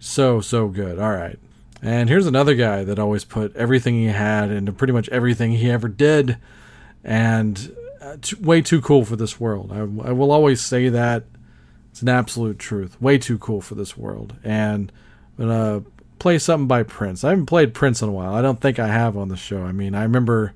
So, 0.00 0.40
so 0.40 0.66
good. 0.66 0.98
All 0.98 1.12
right. 1.12 1.38
And 1.82 2.08
here's 2.08 2.26
another 2.26 2.56
guy 2.56 2.82
that 2.82 2.98
always 2.98 3.24
put 3.24 3.54
everything 3.54 3.94
he 3.94 4.06
had 4.06 4.50
into 4.50 4.72
pretty 4.72 4.92
much 4.92 5.08
everything 5.10 5.52
he 5.52 5.70
ever 5.70 5.86
did. 5.86 6.36
And 7.04 7.76
uh, 8.00 8.16
way 8.40 8.60
too 8.60 8.80
cool 8.80 9.04
for 9.04 9.14
this 9.14 9.38
world. 9.38 9.70
I, 9.70 10.08
I 10.08 10.10
will 10.10 10.32
always 10.32 10.60
say 10.60 10.88
that. 10.88 11.26
It's 11.96 12.02
an 12.02 12.10
absolute 12.10 12.58
truth. 12.58 13.00
Way 13.00 13.16
too 13.16 13.38
cool 13.38 13.62
for 13.62 13.74
this 13.74 13.96
world. 13.96 14.36
And 14.44 14.92
I'm 15.38 15.46
going 15.46 15.82
to 15.82 15.90
play 16.18 16.38
something 16.38 16.66
by 16.66 16.82
Prince. 16.82 17.24
I 17.24 17.30
haven't 17.30 17.46
played 17.46 17.72
Prince 17.72 18.02
in 18.02 18.10
a 18.10 18.12
while. 18.12 18.34
I 18.34 18.42
don't 18.42 18.60
think 18.60 18.78
I 18.78 18.88
have 18.88 19.16
on 19.16 19.28
the 19.30 19.36
show. 19.38 19.62
I 19.62 19.72
mean, 19.72 19.94
I 19.94 20.02
remember 20.02 20.52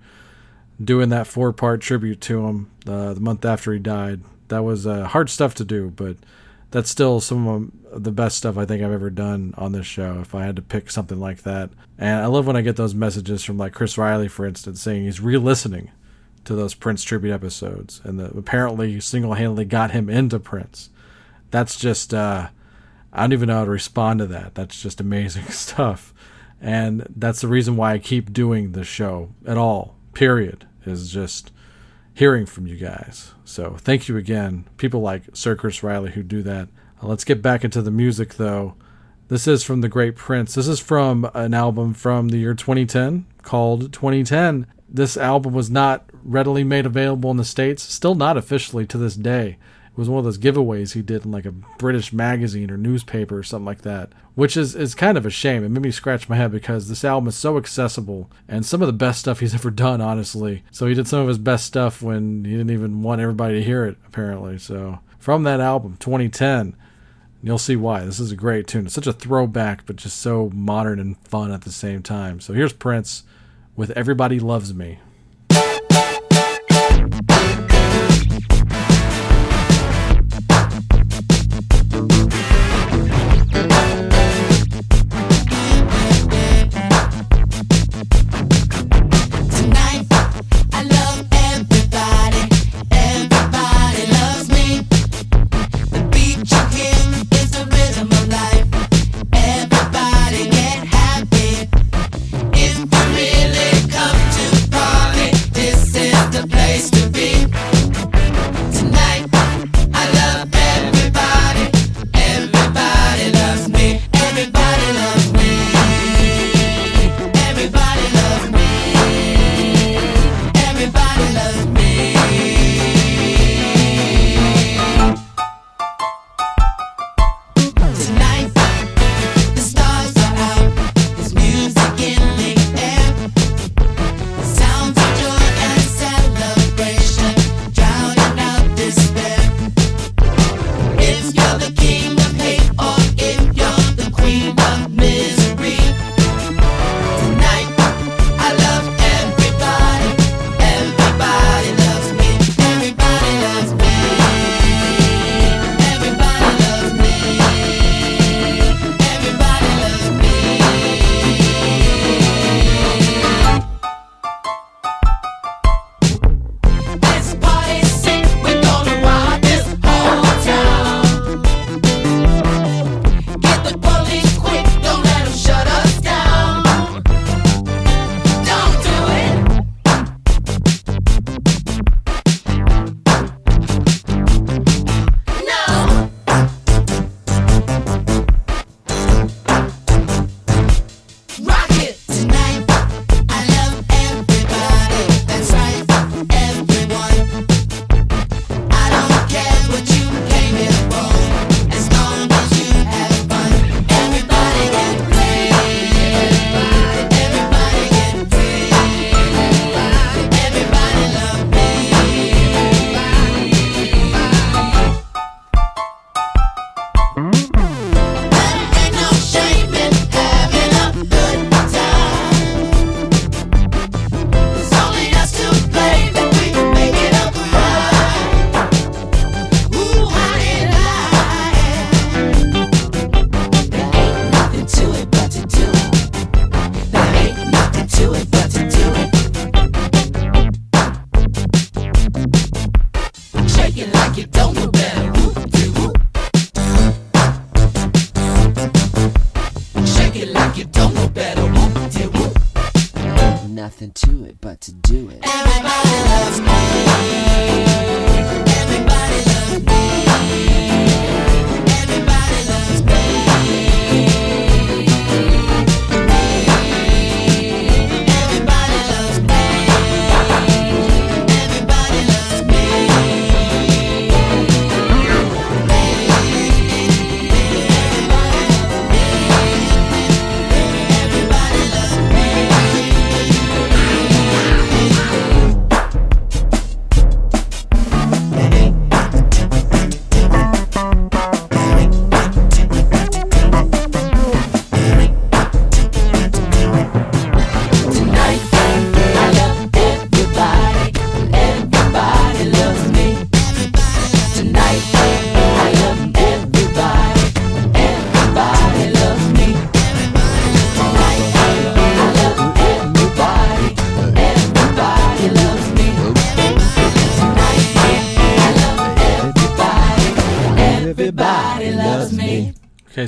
doing 0.84 1.09
that 1.09 1.26
four 1.26 1.55
part 1.55 1.80
tribute 1.80 2.20
to 2.20 2.47
him 2.47 2.70
uh, 2.86 3.14
the 3.14 3.22
month 3.22 3.47
after 3.47 3.72
he 3.72 3.78
died. 3.78 4.20
That 4.49 4.64
was 4.64 4.86
uh, 4.86 5.07
hard 5.07 5.30
stuff 5.30 5.55
to 5.55 5.64
do, 5.64 5.88
but 5.88 6.18
that's 6.72 6.91
still 6.91 7.20
some 7.20 7.49
of 7.49 8.05
the 8.05 8.12
best 8.12 8.36
stuff 8.36 8.59
I 8.59 8.66
think 8.66 8.82
I've 8.82 8.93
ever 8.93 9.09
done 9.09 9.55
on 9.57 9.72
this 9.72 9.86
show. 9.86 10.20
If 10.20 10.34
I 10.34 10.45
had 10.45 10.57
to 10.57 10.62
pick 10.62 10.91
something 10.91 11.18
like 11.18 11.45
that, 11.45 11.70
and 11.97 12.22
I 12.22 12.26
love 12.26 12.47
when 12.47 12.57
I 12.57 12.61
get 12.61 12.76
those 12.76 12.95
messages 12.95 13.43
from 13.45 13.57
like 13.57 13.72
Chris 13.72 13.97
Riley, 13.97 14.28
for 14.28 14.45
instance, 14.45 14.82
saying 14.82 15.05
he's 15.05 15.22
re-listening 15.22 15.91
to 16.45 16.55
those 16.55 16.74
Prince 16.74 17.03
tribute 17.03 17.32
episodes, 17.32 18.03
and 18.05 18.20
that 18.20 18.36
apparently 18.36 19.01
single-handedly 19.01 19.64
got 19.64 19.93
him 19.93 20.11
into 20.11 20.38
Prince. 20.38 20.91
That's 21.51 21.76
just 21.76 22.14
uh, 22.14 22.48
I 23.12 23.20
don't 23.20 23.32
even 23.32 23.48
know 23.48 23.59
how 23.59 23.64
to 23.64 23.70
respond 23.70 24.20
to 24.20 24.26
that. 24.26 24.55
That's 24.55 24.80
just 24.80 25.01
amazing 25.01 25.44
stuff, 25.48 26.14
and 26.61 27.07
that's 27.14 27.40
the 27.40 27.48
reason 27.48 27.76
why 27.76 27.92
I 27.92 27.98
keep 27.98 28.32
doing 28.32 28.72
the 28.72 28.84
show 28.84 29.30
at 29.46 29.59
all. 29.59 29.96
Period 30.14 30.66
is 30.84 31.12
just 31.12 31.53
hearing 32.14 32.46
from 32.46 32.66
you 32.66 32.76
guys. 32.76 33.32
So 33.44 33.76
thank 33.78 34.09
you 34.09 34.16
again, 34.16 34.68
people 34.76 35.01
like 35.01 35.24
Sir 35.32 35.57
Chris 35.57 35.82
Riley 35.82 36.11
who 36.12 36.22
do 36.22 36.42
that. 36.42 36.68
Uh, 37.03 37.07
let's 37.07 37.24
get 37.24 37.42
back 37.42 37.64
into 37.64 37.82
the 37.82 37.90
music 37.90 38.34
though. 38.34 38.74
This 39.28 39.46
is 39.46 39.62
from 39.62 39.80
the 39.80 39.88
Great 39.88 40.16
Prince. 40.16 40.55
This 40.55 40.66
is 40.66 40.80
from 40.80 41.30
an 41.34 41.55
album 41.55 41.94
from 41.94 42.28
the 42.28 42.38
year 42.38 42.53
2010 42.53 43.26
called 43.42 43.92
2010. 43.92 44.66
This 44.88 45.16
album 45.16 45.55
was 45.55 45.70
not 45.70 46.11
readily 46.24 46.64
made 46.64 46.84
available 46.84 47.30
in 47.30 47.36
the 47.36 47.44
States, 47.44 47.82
still 47.82 48.16
not 48.16 48.36
officially 48.36 48.86
to 48.86 48.98
this 48.98 49.14
day. 49.14 49.57
Was 50.01 50.09
one 50.09 50.18
of 50.18 50.24
those 50.24 50.38
giveaways 50.38 50.94
he 50.94 51.03
did 51.03 51.26
in 51.26 51.30
like 51.30 51.44
a 51.44 51.53
British 51.53 52.11
magazine 52.11 52.70
or 52.70 52.78
newspaper 52.78 53.36
or 53.36 53.42
something 53.42 53.66
like 53.66 53.82
that, 53.82 54.11
which 54.34 54.57
is, 54.57 54.74
is 54.74 54.94
kind 54.94 55.18
of 55.18 55.26
a 55.26 55.30
shame. 55.30 55.62
It 55.62 55.68
made 55.68 55.82
me 55.82 55.90
scratch 55.90 56.26
my 56.26 56.36
head 56.36 56.51
because 56.51 56.88
this 56.88 57.05
album 57.05 57.28
is 57.28 57.36
so 57.36 57.59
accessible 57.59 58.30
and 58.48 58.64
some 58.64 58.80
of 58.80 58.86
the 58.86 58.94
best 58.94 59.20
stuff 59.20 59.40
he's 59.40 59.55
ever 59.61 59.70
done, 59.70 60.01
honestly. 60.01 60.64
So 60.70 60.86
he 60.86 60.94
did 60.94 61.07
some 61.07 61.20
of 61.20 61.28
his 61.28 61.38
best 61.38 61.66
stuff 61.66 62.01
when 62.01 62.46
he 62.46 62.53
didn't 62.53 62.70
even 62.70 63.03
want 63.03 63.20
everybody 63.20 63.57
to 63.57 63.62
hear 63.62 63.84
it, 63.84 63.98
apparently. 64.07 64.57
So 64.57 65.01
from 65.18 65.42
that 65.42 65.61
album, 65.61 65.98
2010, 66.01 66.74
You'll 67.42 67.59
see 67.59 67.76
why. 67.76 68.05
This 68.05 68.20
is 68.20 68.32
a 68.32 68.36
great 68.36 68.66
tune. 68.66 68.84
It's 68.84 68.94
such 68.94 69.07
a 69.07 69.14
throwback, 69.14 69.86
but 69.86 69.96
just 69.96 70.18
so 70.18 70.51
modern 70.53 71.01
and 71.01 71.16
fun 71.26 71.51
at 71.53 71.62
the 71.62 71.72
same 71.72 72.03
time. 72.03 72.38
So 72.38 72.53
here's 72.53 72.74
Prince 72.74 73.22
with 73.76 73.90
Everybody 73.92 74.38
Loves 74.38 74.74
Me. 74.74 74.98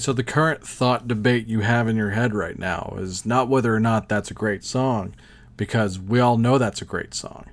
So 0.02 0.12
the 0.12 0.24
current 0.24 0.66
thought 0.66 1.06
debate 1.08 1.46
you 1.46 1.60
have 1.60 1.88
in 1.88 1.96
your 1.96 2.10
head 2.10 2.34
right 2.34 2.58
now 2.58 2.94
is 2.98 3.24
not 3.24 3.48
whether 3.48 3.74
or 3.74 3.80
not 3.80 4.08
that's 4.08 4.30
a 4.30 4.34
great 4.34 4.64
song, 4.64 5.14
because 5.56 5.98
we 5.98 6.18
all 6.20 6.36
know 6.36 6.58
that's 6.58 6.82
a 6.82 6.86
great 6.86 7.14
song, 7.14 7.46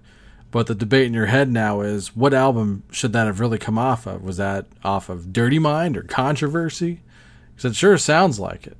But 0.52 0.68
the 0.68 0.76
debate 0.76 1.06
in 1.06 1.14
your 1.14 1.28
head 1.28 1.52
now 1.52 1.82
is 1.82 2.16
what 2.16 2.34
album 2.34 2.84
should 2.92 3.14
that 3.14 3.28
have 3.28 3.40
really 3.40 3.60
come 3.60 3.78
off 3.78 4.08
of? 4.08 4.24
Was 4.24 4.38
that 4.38 4.66
off 4.84 5.10
of 5.10 5.32
Dirty 5.32 5.60
Mind 5.60 5.96
or 5.96 6.04
Controversy? 6.04 7.02
Because 7.56 7.72
it 7.72 7.76
sure 7.76 7.98
sounds 7.98 8.40
like 8.40 8.66
it. 8.66 8.78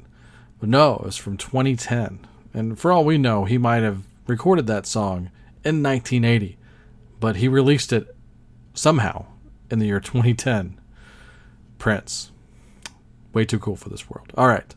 But 0.60 0.70
no, 0.70 0.96
it 0.96 1.04
was 1.04 1.18
from 1.18 1.38
2010. 1.38 2.26
And 2.54 2.80
for 2.80 2.92
all 2.92 3.06
we 3.06 3.18
know, 3.18 3.46
he 3.46 3.58
might 3.58 3.84
have 3.84 4.04
recorded 4.26 4.66
that 4.68 4.88
song 4.88 5.30
in 5.64 5.84
1980, 5.84 6.58
but 7.20 7.36
he 7.36 7.48
released 7.48 7.94
it 7.94 8.16
somehow 8.74 9.26
in 9.70 9.80
the 9.80 9.86
year 9.86 10.00
2010. 10.00 10.80
Prince. 11.78 12.32
Way 13.34 13.46
too 13.46 13.60
cool 13.60 13.76
for 13.76 13.90
this 13.90 14.10
world. 14.10 14.32
All 14.36 14.48
right. 14.48 14.74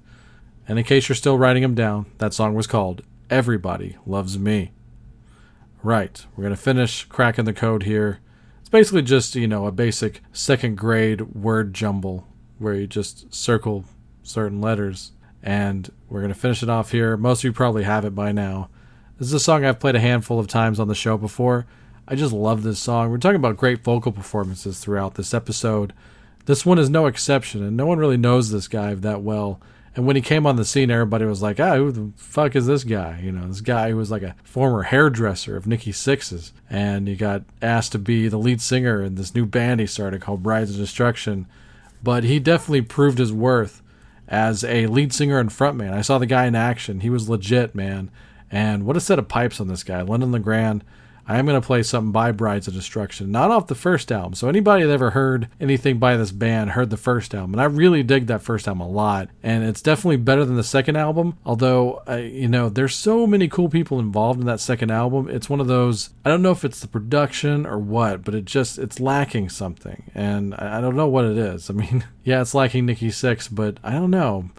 And 0.69 0.79
in 0.79 0.85
case 0.85 1.09
you're 1.09 1.17
still 1.17 1.39
writing 1.39 1.63
them 1.63 1.75
down, 1.75 2.07
that 2.19 2.35
song 2.35 2.55
was 2.55 2.67
called 2.67 3.03
Everybody 3.31 3.97
Loves 4.07 4.39
Me. 4.39 4.73
Right. 5.83 6.25
We're 6.37 6.43
going 6.43 6.55
to 6.55 6.61
finish 6.61 7.05
cracking 7.05 7.45
the 7.45 7.53
code 7.53 7.83
here. 7.83 8.21
It's 8.61 8.69
basically 8.69 9.03
just, 9.03 9.35
you 9.35 9.49
know, 9.49 9.67
a 9.67 9.73
basic 9.73 10.21
second 10.33 10.77
grade 10.77 11.35
word 11.35 11.75
jumble 11.75 12.29
where 12.59 12.75
you 12.75 12.87
just 12.87 13.35
circle 13.35 13.85
certain 14.23 14.61
letters. 14.61 15.13
And 15.43 15.91
we're 16.09 16.21
going 16.21 16.33
to 16.33 16.39
finish 16.39 16.63
it 16.63 16.69
off 16.69 16.93
here. 16.93 17.17
Most 17.17 17.41
of 17.41 17.45
you 17.45 17.53
probably 17.53 17.83
have 17.83 18.05
it 18.05 18.15
by 18.15 18.31
now. 18.31 18.69
This 19.19 19.29
is 19.29 19.35
a 19.35 19.41
song 19.41 19.65
I've 19.65 19.81
played 19.81 19.97
a 19.97 20.01
handful 20.01 20.39
of 20.39 20.47
times 20.47 20.79
on 20.79 20.89
the 20.89 20.95
show 20.95 21.17
before. 21.17 21.67
I 22.07 22.15
just 22.15 22.33
love 22.33 22.63
this 22.63 22.79
song. 22.79 23.11
We're 23.11 23.19
talking 23.19 23.37
about 23.37 23.57
great 23.57 23.83
vocal 23.83 24.13
performances 24.13 24.79
throughout 24.79 25.15
this 25.15 25.33
episode. 25.35 25.93
This 26.45 26.67
one 26.67 26.79
is 26.79 26.91
no 26.91 27.07
exception, 27.07 27.63
and 27.63 27.77
no 27.77 27.87
one 27.87 27.99
really 27.99 28.17
knows 28.17 28.51
this 28.51 28.69
guy 28.69 28.95
that 28.95 29.23
well. 29.23 29.61
And 29.95 30.07
when 30.07 30.17
he 30.17 30.23
came 30.23 30.47
on 30.47 30.57
the 30.57 30.65
scene, 30.65 30.91
everybody 30.91 31.27
was 31.27 31.43
like, 31.43 31.61
ah, 31.61 31.77
who 31.77 31.93
the 31.93 32.11
fuck 32.17 32.57
is 32.57 32.67
this 32.67 32.83
guy? 32.83 33.21
You 33.23 33.31
know, 33.31 33.47
this 33.47 33.61
guy 33.61 33.91
who 33.91 33.97
was 33.97 34.11
like 34.11 34.23
a 34.23 34.35
former 34.43 34.85
hairdresser 34.85 35.55
of 35.55 35.67
Nikki 35.67 35.93
Sixx's. 35.93 36.53
And 36.71 37.07
he 37.07 37.15
got 37.15 37.43
asked 37.61 37.93
to 37.93 37.99
be 37.99 38.29
the 38.29 38.39
lead 38.39 38.63
singer 38.63 39.03
in 39.03 39.17
this 39.17 39.35
new 39.35 39.45
band 39.45 39.81
he 39.81 39.87
started 39.87 40.23
called 40.23 40.43
Brides 40.43 40.71
of 40.71 40.79
Destruction. 40.79 41.47
But 42.03 42.25
he 42.25 42.41
definitely 42.41 42.83
proved 42.83 43.19
his 43.19 43.33
worth 43.33 43.83
as 44.27 44.65
a 44.65 44.87
lead 44.87 45.13
singer 45.13 45.39
and 45.39 45.51
frontman. 45.51 45.93
I 45.93 46.01
saw 46.01 46.17
the 46.17 46.27
guy 46.27 46.47
in 46.47 46.55
action. 46.55 47.01
He 47.01 47.11
was 47.11 47.29
legit, 47.29 47.75
man. 47.75 48.11
And 48.51 48.85
what 48.85 48.97
a 48.97 49.01
set 49.01 49.19
of 49.19 49.29
pipes 49.29 49.61
on 49.61 49.69
this 49.69 49.85
guy. 49.85 50.01
London 50.01 50.33
LeGrand. 50.33 50.85
I 51.27 51.39
am 51.39 51.47
going 51.47 51.61
to 51.61 51.67
play 51.67 51.83
something 51.83 52.13
by 52.13 52.33
Brides 52.33 52.67
of 52.67 52.75
Destruction, 52.75 53.31
not 53.31 53.51
off 53.51 53.69
the 53.69 53.75
first 53.75 54.11
album. 54.11 54.35
So 54.35 54.49
anybody 54.49 54.85
that 54.85 54.93
ever 54.93 55.11
heard 55.11 55.49
anything 55.61 55.99
by 55.99 56.17
this 56.17 56.33
band 56.33 56.71
heard 56.71 56.91
the 56.91 56.97
first 56.97 57.35
album, 57.35 57.55
and 57.55 57.61
I 57.61 57.65
really 57.65 58.03
dig 58.03 58.27
that 58.27 58.43
first 58.43 58.67
album 58.67 58.81
a 58.81 58.89
lot. 58.89 59.29
And 59.43 59.63
it's 59.63 59.83
definitely 59.83 60.17
better 60.17 60.45
than 60.45 60.57
the 60.57 60.65
second 60.65 60.97
album. 60.97 61.39
Although, 61.47 62.03
you 62.09 62.49
know, 62.49 62.69
there's 62.69 62.95
so 62.95 63.27
many 63.27 63.47
cool 63.47 63.69
people 63.69 64.01
involved 64.01 64.41
in 64.41 64.47
that 64.47 64.61
second 64.61 64.91
album. 64.91 65.29
It's 65.29 65.49
one 65.49 65.61
of 65.61 65.69
those. 65.69 66.11
I 66.25 66.29
don't 66.29 66.43
know 66.43 66.51
if 66.51 66.65
it's 66.65 66.81
the 66.81 66.89
production 66.89 67.67
or 67.67 67.79
what, 67.79 68.25
but 68.25 68.35
it 68.35 68.45
just 68.45 68.79
it's 68.79 68.99
lacking 68.99 69.49
something, 69.49 70.11
and 70.15 70.55
I 70.55 70.79
I 70.79 70.81
don't 70.81 70.97
know 70.97 71.07
what 71.07 71.25
it 71.25 71.39
is. 71.39 71.71
I 71.71 71.75
mean, 71.75 72.05
yeah, 72.25 72.41
it's 72.41 72.55
lacking 72.55 72.87
Nikki 72.87 73.09
Sixx, 73.09 73.49
but 73.51 73.79
I 73.85 73.93
don't 73.93 74.11
know. 74.11 74.51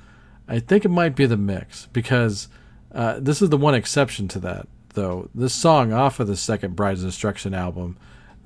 I 0.48 0.60
think 0.60 0.86
it 0.86 0.90
might 0.90 1.16
be 1.16 1.26
the 1.26 1.38
mix 1.38 1.88
because 1.88 2.48
uh, 2.94 3.20
this 3.20 3.42
is 3.42 3.50
the 3.50 3.58
one 3.58 3.76
exception 3.76 4.28
to 4.30 4.40
that 4.40 4.68
though. 4.94 5.30
This 5.34 5.54
song 5.54 5.94
off 5.94 6.20
of 6.20 6.28
the 6.28 6.38
second 6.38 6.76
Brides 6.76 7.04
Destruction 7.04 7.54
album, 7.54 7.98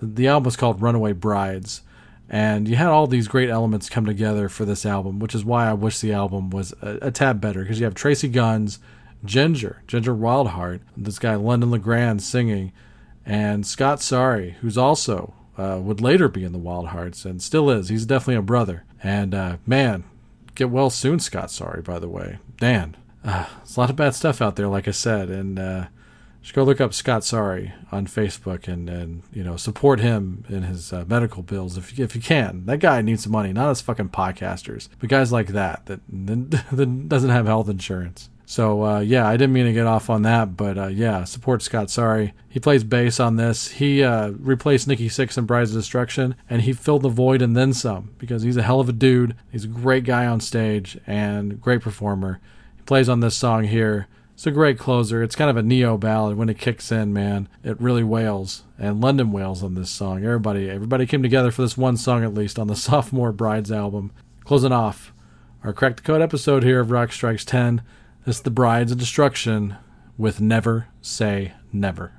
the 0.02 0.28
album 0.28 0.45
was 0.45 0.56
called 0.56 0.82
Runaway 0.82 1.14
Brides, 1.14 1.82
and 2.30 2.68
you 2.68 2.76
had 2.76 2.88
all 2.88 3.08
these 3.08 3.28
great 3.28 3.50
elements 3.50 3.89
come 3.89 4.06
together 4.06 4.50
for 4.50 4.66
this 4.66 4.86
album, 4.86 5.20
which 5.20 5.34
is 5.34 5.45
why 5.45 5.70
I 5.70 5.74
wish 5.74 6.00
the 6.00 6.14
album 6.14 6.50
was 6.50 6.74
a, 6.82 6.98
a 7.04 7.12
tad 7.12 7.39
better 7.39 7.62
because 7.62 7.80
you 7.80 7.86
have 7.86 7.95
Tracii 7.95 8.32
Guns, 8.32 8.80
Ginger, 9.24 9.82
Ginger 9.88 10.14
Wildheart, 10.14 10.82
this 10.95 11.20
guy 11.20 11.36
London 11.36 11.72
LeGrand 11.72 12.22
singing, 12.22 12.72
and 13.26 13.66
Scott 13.66 14.02
Sorry, 14.02 14.58
who's 14.62 14.78
also 14.78 15.34
uh, 15.58 15.80
would 15.82 16.02
later 16.02 16.30
be 16.30 16.43
in 16.43 16.54
the 16.54 16.60
Wildhearts 16.60 17.26
and 17.26 17.41
still 17.41 17.70
is. 17.70 17.89
He's 17.89 18.06
definitely 18.06 18.36
a 18.36 18.41
brother. 18.41 18.84
And 19.04 19.34
uh, 19.34 19.58
man, 19.66 20.04
get 20.56 20.70
well 20.70 20.89
soon, 20.89 21.20
Scott 21.20 21.52
Sorry. 21.52 21.82
By 21.82 22.00
the 22.00 22.10
way, 22.10 22.39
Dan. 22.58 22.95
Uh, 23.24 23.45
there's 23.58 23.76
a 23.76 23.80
lot 23.80 23.89
of 23.89 23.95
bad 23.95 24.16
stuff 24.16 24.41
out 24.41 24.56
there, 24.56 24.68
like 24.68 24.88
I 24.88 24.91
said, 24.91 25.30
and 25.30 25.60
uh, 25.60 25.88
just 26.41 26.53
go 26.53 26.63
look 26.63 26.79
up 26.79 26.93
Scott 26.93 27.23
Sorry 27.23 27.73
on 27.91 28.07
Facebook 28.07 28.67
and, 28.67 28.89
and 28.89 29.23
you 29.33 29.43
know 29.43 29.57
support 29.57 29.99
him 29.99 30.45
in 30.49 30.63
his 30.63 30.93
uh, 30.93 31.05
medical 31.07 31.43
bills 31.43 31.77
if 31.77 31.99
if 31.99 32.15
you 32.15 32.21
can. 32.21 32.65
That 32.65 32.79
guy 32.79 33.01
needs 33.01 33.23
some 33.23 33.31
money, 33.31 33.53
not 33.53 33.69
us 33.69 33.81
fucking 33.81 34.09
podcasters, 34.09 34.89
but 34.99 35.09
guys 35.09 35.31
like 35.31 35.47
that 35.47 35.85
that 35.88 35.99
that 36.09 37.07
doesn't 37.09 37.29
have 37.29 37.45
health 37.45 37.69
insurance. 37.69 38.29
So 38.49 38.85
uh, 38.85 38.99
yeah, 39.01 39.27
I 39.27 39.33
didn't 39.33 39.51
mean 39.51 39.65
to 39.65 39.73
get 39.73 39.88
off 39.88 40.09
on 40.09 40.21
that, 40.21 40.55
but 40.55 40.77
uh, 40.77 40.88
yeah, 40.88 41.25
support 41.25 41.61
Scott. 41.61 41.89
Sorry, 41.89 42.33
he 42.47 42.61
plays 42.61 42.85
bass 42.85 43.19
on 43.19 43.35
this. 43.35 43.67
He 43.71 44.01
uh, 44.01 44.29
replaced 44.39 44.88
Nikki 44.88 45.09
Sixx 45.09 45.38
in 45.38 45.45
Brides 45.45 45.71
of 45.71 45.81
Destruction, 45.81 46.33
and 46.49 46.61
he 46.61 46.71
filled 46.71 47.01
the 47.01 47.09
void 47.09 47.41
and 47.41 47.57
then 47.57 47.73
some 47.73 48.15
because 48.17 48.43
he's 48.43 48.55
a 48.55 48.63
hell 48.63 48.79
of 48.79 48.88
a 48.88 48.93
dude. 48.93 49.35
He's 49.51 49.65
a 49.65 49.67
great 49.67 50.05
guy 50.05 50.25
on 50.25 50.39
stage 50.39 50.97
and 51.05 51.59
great 51.59 51.81
performer. 51.81 52.39
He 52.77 52.83
plays 52.83 53.09
on 53.09 53.19
this 53.19 53.35
song 53.35 53.65
here. 53.65 54.07
It's 54.38 54.45
a 54.45 54.51
great 54.51 54.77
closer. 54.77 55.23
It's 55.23 55.35
kind 55.35 55.49
of 55.49 55.57
a 55.57 55.63
neo 55.63 55.97
ballad. 55.97 56.38
When 56.38 56.47
it 56.47 56.59
kicks 56.59 56.91
in, 56.91 57.11
man, 57.11 57.49
it 57.63 57.81
really 57.81 58.03
wails. 58.03 58.65
And 58.77 59.01
London 59.01 59.31
wails 59.31 59.63
on 59.63 59.73
this 59.73 59.89
song. 59.89 60.23
Everybody, 60.23 60.69
everybody 60.69 61.07
came 61.07 61.23
together 61.23 61.49
for 61.49 61.63
this 61.63 61.75
one 61.75 61.97
song 61.97 62.23
at 62.23 62.35
least 62.35 62.59
on 62.59 62.67
the 62.67 62.75
sophomore 62.75 63.31
Brides 63.31 63.71
album. 63.71 64.11
Closing 64.45 64.71
off 64.71 65.11
our 65.63 65.73
Crack 65.73 65.95
the 65.95 66.03
Code 66.03 66.21
episode 66.21 66.61
here 66.61 66.79
of 66.79 66.91
Rock 66.91 67.11
Strikes 67.11 67.45
10. 67.45 67.81
This 68.27 68.35
is 68.35 68.41
the 68.43 68.51
Brides 68.51 68.91
of 68.91 68.99
Destruction 68.99 69.75
with 70.19 70.39
Never 70.39 70.88
Say. 71.01 71.53
Never 71.73 72.11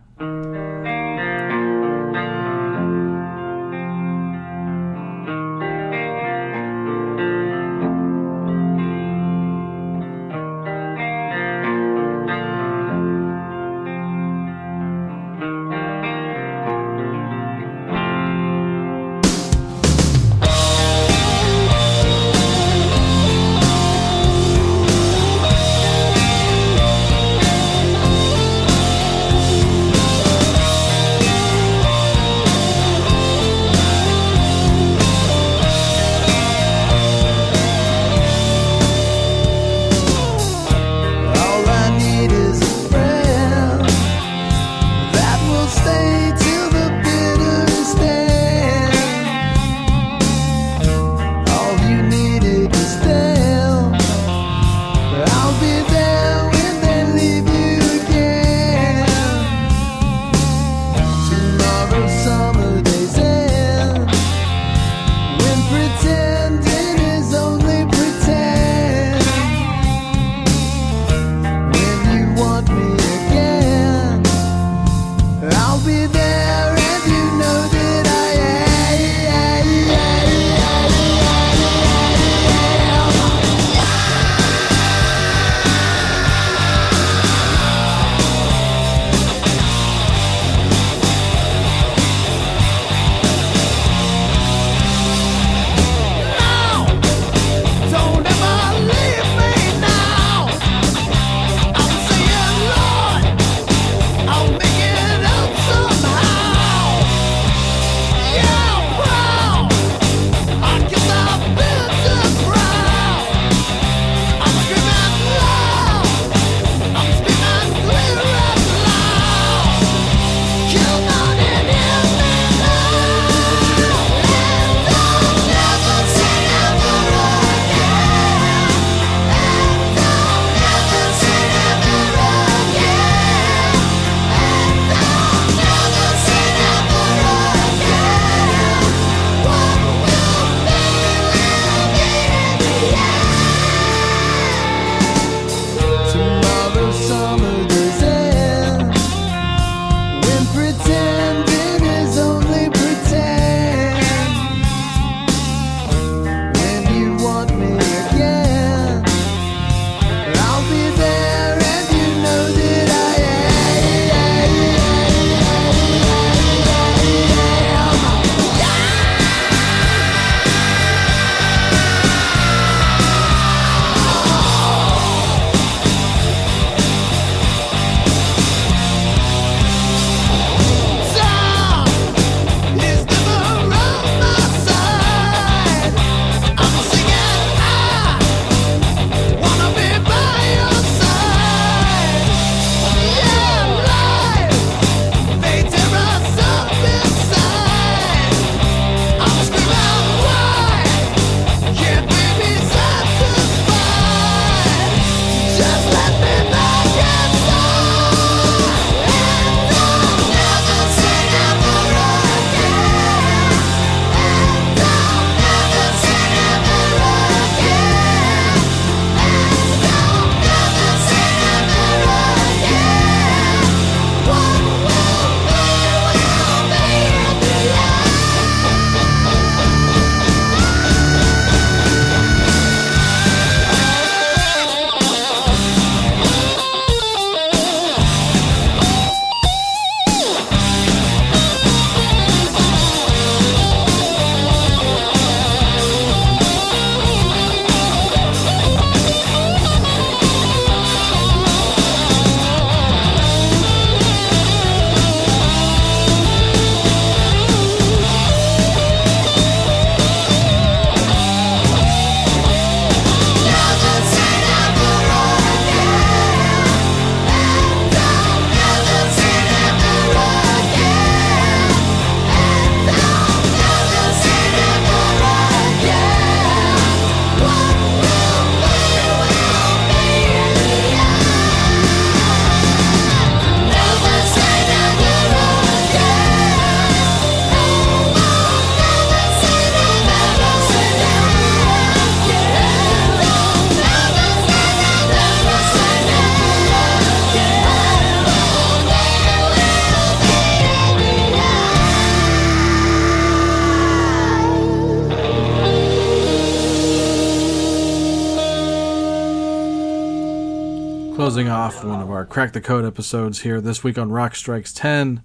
Crack 312.39 312.53
the 312.53 312.61
Code 312.61 312.85
episodes 312.85 313.41
here 313.41 313.61
this 313.61 313.83
week 313.83 313.99
on 313.99 314.13
Rock 314.13 314.37
Strikes 314.37 314.73
10. 314.73 315.25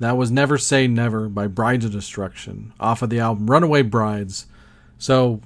That 0.00 0.18
was 0.18 0.30
Never 0.30 0.58
Say 0.58 0.86
Never 0.86 1.30
by 1.30 1.46
Brides 1.46 1.86
of 1.86 1.92
Destruction 1.92 2.74
off 2.78 3.00
of 3.00 3.08
the 3.08 3.20
album 3.20 3.50
Runaway 3.50 3.80
Brides. 3.80 4.48
So, 4.98 5.40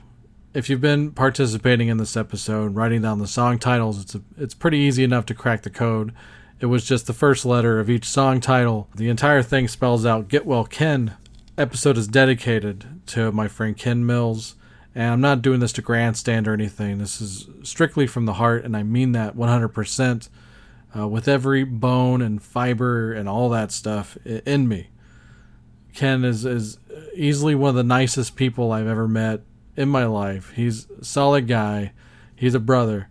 if 0.52 0.68
you've 0.68 0.80
been 0.80 1.12
participating 1.12 1.86
in 1.86 1.98
this 1.98 2.16
episode, 2.16 2.74
writing 2.74 3.02
down 3.02 3.20
the 3.20 3.28
song 3.28 3.60
titles, 3.60 4.02
it's 4.02 4.16
a, 4.16 4.22
it's 4.36 4.52
pretty 4.52 4.78
easy 4.78 5.04
enough 5.04 5.26
to 5.26 5.34
crack 5.34 5.62
the 5.62 5.70
code. 5.70 6.12
It 6.58 6.66
was 6.66 6.84
just 6.84 7.06
the 7.06 7.12
first 7.12 7.46
letter 7.46 7.78
of 7.78 7.88
each 7.88 8.06
song 8.06 8.40
title. 8.40 8.88
The 8.96 9.08
entire 9.08 9.44
thing 9.44 9.68
spells 9.68 10.04
out 10.04 10.26
Get 10.26 10.44
Well 10.44 10.64
Ken. 10.64 11.16
Episode 11.56 11.98
is 11.98 12.08
dedicated 12.08 13.06
to 13.06 13.30
my 13.30 13.46
friend 13.46 13.76
Ken 13.76 14.04
Mills. 14.04 14.56
And 14.92 15.12
I'm 15.12 15.20
not 15.20 15.40
doing 15.40 15.60
this 15.60 15.74
to 15.74 15.82
grandstand 15.82 16.48
or 16.48 16.52
anything. 16.52 16.98
This 16.98 17.20
is 17.20 17.48
strictly 17.62 18.08
from 18.08 18.26
the 18.26 18.32
heart, 18.32 18.64
and 18.64 18.76
I 18.76 18.82
mean 18.82 19.12
that 19.12 19.36
100% 19.36 20.28
uh, 20.94 21.08
with 21.08 21.28
every 21.28 21.64
bone 21.64 22.20
and 22.20 22.42
fiber 22.42 23.12
and 23.12 23.28
all 23.28 23.48
that 23.50 23.72
stuff 23.72 24.16
in 24.24 24.68
me. 24.68 24.88
Ken 25.94 26.24
is, 26.24 26.44
is 26.44 26.78
easily 27.14 27.54
one 27.54 27.70
of 27.70 27.74
the 27.74 27.82
nicest 27.82 28.36
people 28.36 28.72
I've 28.72 28.86
ever 28.86 29.08
met 29.08 29.40
in 29.76 29.88
my 29.88 30.04
life. 30.04 30.52
He's 30.54 30.88
a 30.90 31.04
solid 31.04 31.48
guy. 31.48 31.92
He's 32.34 32.54
a 32.54 32.60
brother. 32.60 33.08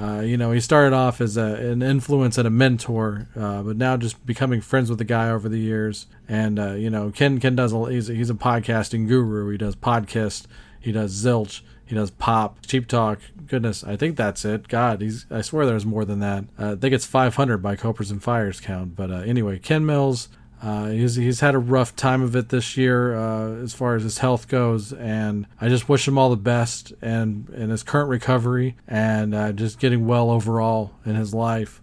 Uh, 0.00 0.20
you 0.20 0.36
know, 0.36 0.50
he 0.50 0.60
started 0.60 0.94
off 0.94 1.20
as 1.20 1.36
a, 1.36 1.42
an 1.42 1.82
influence 1.82 2.38
and 2.38 2.46
a 2.46 2.50
mentor, 2.50 3.28
uh, 3.36 3.62
but 3.62 3.76
now 3.76 3.96
just 3.96 4.24
becoming 4.24 4.60
friends 4.60 4.88
with 4.88 4.98
the 4.98 5.04
guy 5.04 5.28
over 5.28 5.48
the 5.48 5.58
years. 5.58 6.06
And 6.28 6.58
uh, 6.58 6.72
you 6.72 6.88
know, 6.88 7.10
Ken 7.10 7.38
Ken 7.38 7.54
does 7.54 7.72
a, 7.72 7.90
he's 7.90 8.08
a, 8.08 8.14
he's 8.14 8.30
a 8.30 8.34
podcasting 8.34 9.08
guru. 9.08 9.50
He 9.50 9.58
does 9.58 9.76
podcast. 9.76 10.46
He 10.80 10.92
does 10.92 11.12
zilch. 11.12 11.60
He 11.90 11.96
does 11.96 12.12
pop, 12.12 12.64
cheap 12.64 12.86
talk. 12.86 13.18
Goodness, 13.48 13.82
I 13.82 13.96
think 13.96 14.16
that's 14.16 14.44
it. 14.44 14.68
God, 14.68 15.00
he's 15.00 15.26
I 15.28 15.40
swear 15.40 15.66
there's 15.66 15.84
more 15.84 16.04
than 16.04 16.20
that. 16.20 16.44
Uh, 16.56 16.72
I 16.72 16.76
think 16.76 16.94
it's 16.94 17.04
500 17.04 17.58
by 17.58 17.74
Copers 17.74 18.12
and 18.12 18.22
Fires 18.22 18.60
count. 18.60 18.94
But 18.94 19.10
uh, 19.10 19.16
anyway, 19.16 19.58
Ken 19.58 19.84
Mills. 19.84 20.28
Uh, 20.62 20.90
he's 20.90 21.16
he's 21.16 21.40
had 21.40 21.56
a 21.56 21.58
rough 21.58 21.96
time 21.96 22.22
of 22.22 22.36
it 22.36 22.50
this 22.50 22.76
year 22.76 23.16
uh, 23.16 23.54
as 23.56 23.74
far 23.74 23.96
as 23.96 24.04
his 24.04 24.18
health 24.18 24.46
goes, 24.46 24.92
and 24.92 25.48
I 25.60 25.68
just 25.68 25.88
wish 25.88 26.06
him 26.06 26.16
all 26.16 26.30
the 26.30 26.36
best 26.36 26.92
and 27.02 27.48
in 27.50 27.70
his 27.70 27.82
current 27.82 28.08
recovery 28.08 28.76
and 28.86 29.34
uh, 29.34 29.50
just 29.50 29.80
getting 29.80 30.06
well 30.06 30.30
overall 30.30 30.92
in 31.04 31.16
his 31.16 31.34
life. 31.34 31.82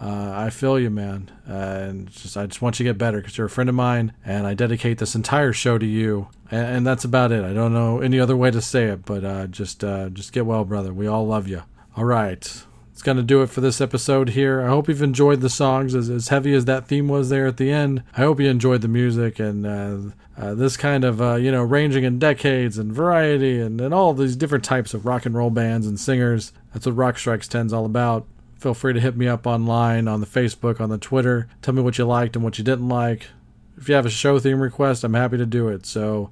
Uh, 0.00 0.32
I 0.34 0.50
feel 0.50 0.78
you, 0.78 0.90
man, 0.90 1.30
uh, 1.48 1.52
and 1.52 2.10
just 2.10 2.36
I 2.36 2.46
just 2.46 2.60
want 2.60 2.78
you 2.78 2.84
to 2.84 2.90
get 2.90 2.98
better 2.98 3.18
because 3.18 3.38
you're 3.38 3.46
a 3.46 3.50
friend 3.50 3.70
of 3.70 3.74
mine, 3.74 4.12
and 4.24 4.46
I 4.46 4.52
dedicate 4.52 4.98
this 4.98 5.14
entire 5.14 5.52
show 5.52 5.78
to 5.78 5.86
you. 5.86 6.28
And, 6.50 6.66
and 6.76 6.86
that's 6.86 7.04
about 7.04 7.32
it. 7.32 7.44
I 7.44 7.54
don't 7.54 7.72
know 7.72 8.00
any 8.00 8.20
other 8.20 8.36
way 8.36 8.50
to 8.50 8.60
say 8.60 8.84
it, 8.86 9.06
but 9.06 9.24
uh, 9.24 9.46
just 9.46 9.82
uh, 9.82 10.10
just 10.10 10.32
get 10.32 10.44
well, 10.44 10.64
brother. 10.64 10.92
We 10.92 11.06
all 11.06 11.26
love 11.26 11.48
you. 11.48 11.62
All 11.96 12.04
right, 12.04 12.64
it's 12.92 13.02
gonna 13.02 13.22
do 13.22 13.42
it 13.42 13.48
for 13.48 13.62
this 13.62 13.80
episode 13.80 14.30
here. 14.30 14.60
I 14.60 14.68
hope 14.68 14.86
you've 14.88 15.00
enjoyed 15.00 15.40
the 15.40 15.48
songs 15.48 15.94
as 15.94 16.10
as 16.10 16.28
heavy 16.28 16.52
as 16.52 16.66
that 16.66 16.86
theme 16.88 17.08
was 17.08 17.30
there 17.30 17.46
at 17.46 17.56
the 17.56 17.72
end. 17.72 18.02
I 18.14 18.20
hope 18.20 18.38
you 18.38 18.48
enjoyed 18.48 18.82
the 18.82 18.88
music 18.88 19.38
and. 19.38 19.66
Uh, 19.66 20.12
uh, 20.38 20.52
this 20.52 20.76
kind 20.76 21.02
of 21.02 21.18
you 21.42 21.50
know 21.50 21.62
ranging 21.62 22.04
in 22.04 22.18
decades 22.18 22.76
and 22.76 22.92
variety 22.92 23.58
and, 23.58 23.80
and 23.80 23.94
all 23.94 24.12
these 24.12 24.36
different 24.36 24.62
types 24.64 24.92
of 24.92 25.06
rock 25.06 25.24
and 25.24 25.34
roll 25.34 25.48
bands 25.48 25.86
and 25.86 25.98
singers 25.98 26.52
that's 26.74 26.84
what 26.84 26.94
rock 26.94 27.16
strikes 27.16 27.48
10 27.48 27.64
is 27.64 27.72
all 27.72 27.86
about 27.86 28.26
feel 28.58 28.74
free 28.74 28.92
to 28.92 29.00
hit 29.00 29.16
me 29.16 29.28
up 29.28 29.46
online 29.46 30.08
on 30.08 30.20
the 30.20 30.26
facebook 30.26 30.80
on 30.80 30.88
the 30.88 30.98
twitter. 30.98 31.48
Tell 31.62 31.74
me 31.74 31.82
what 31.82 31.98
you 31.98 32.04
liked 32.04 32.36
and 32.36 32.44
what 32.44 32.58
you 32.58 32.64
didn't 32.64 32.88
like. 32.88 33.28
If 33.76 33.88
you 33.88 33.94
have 33.94 34.06
a 34.06 34.10
show 34.10 34.38
theme 34.38 34.60
request 34.60 35.04
i'm 35.04 35.14
happy 35.14 35.36
to 35.36 35.46
do 35.46 35.68
it 35.68 35.86
so 35.86 36.30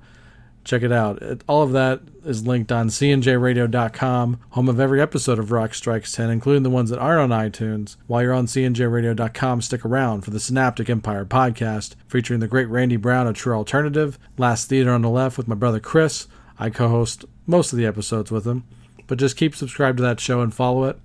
check 0.65 0.83
it 0.83 0.93
out. 0.93 1.23
All 1.47 1.63
of 1.63 1.73
that 1.73 2.01
is 2.25 2.47
linked 2.47 2.73
on 2.73 2.89
cnjradio.com 2.89 4.41
home 4.51 4.69
of 4.69 4.81
every 4.81 5.01
episode 5.01 5.39
of 5.39 5.53
rock 5.53 5.75
strikes 5.75 6.13
10 6.13 6.31
including 6.31 6.63
the 6.63 6.71
ones 6.71 6.91
that 6.91 6.99
aren't 6.99 7.33
on 7.33 7.51
itunes. 7.51 7.97
While 8.07 8.23
you're 8.23 8.33
on 8.33 8.47
cnjradio.com 8.47 9.61
stick 9.61 9.85
around 9.85 10.23
for 10.23 10.31
the 10.31 10.41
synaptic 10.41 10.89
empire 10.89 11.25
podcast 11.25 11.95
featuring 12.09 12.41
the 12.41 12.49
great 12.49 12.69
randy 12.69 12.97
brown 12.97 13.27
of 13.27 13.37
true 13.37 13.55
alternative. 13.55 14.19
Last 14.39 14.69
theater 14.69 14.93
on 14.93 15.03
the 15.03 15.11
left 15.11 15.37
with 15.37 15.49
my 15.49 15.55
brother 15.55 15.81
chris. 15.81 16.27
I 16.59 16.71
co-host 16.71 17.25
most 17.47 17.73
of 17.73 17.79
the 17.79 17.87
episodes 17.87 18.31
with 18.31 18.47
him. 18.47 18.65
But 19.07 19.19
just 19.19 19.37
keep 19.37 19.55
subscribed 19.55 19.99
to 19.99 20.03
that 20.03 20.21
show 20.21 20.41
and 20.41 20.55
follow 20.55 20.85
it 20.85 20.99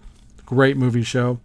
great 0.50 0.78
movie 0.78 1.04
show 1.04 1.40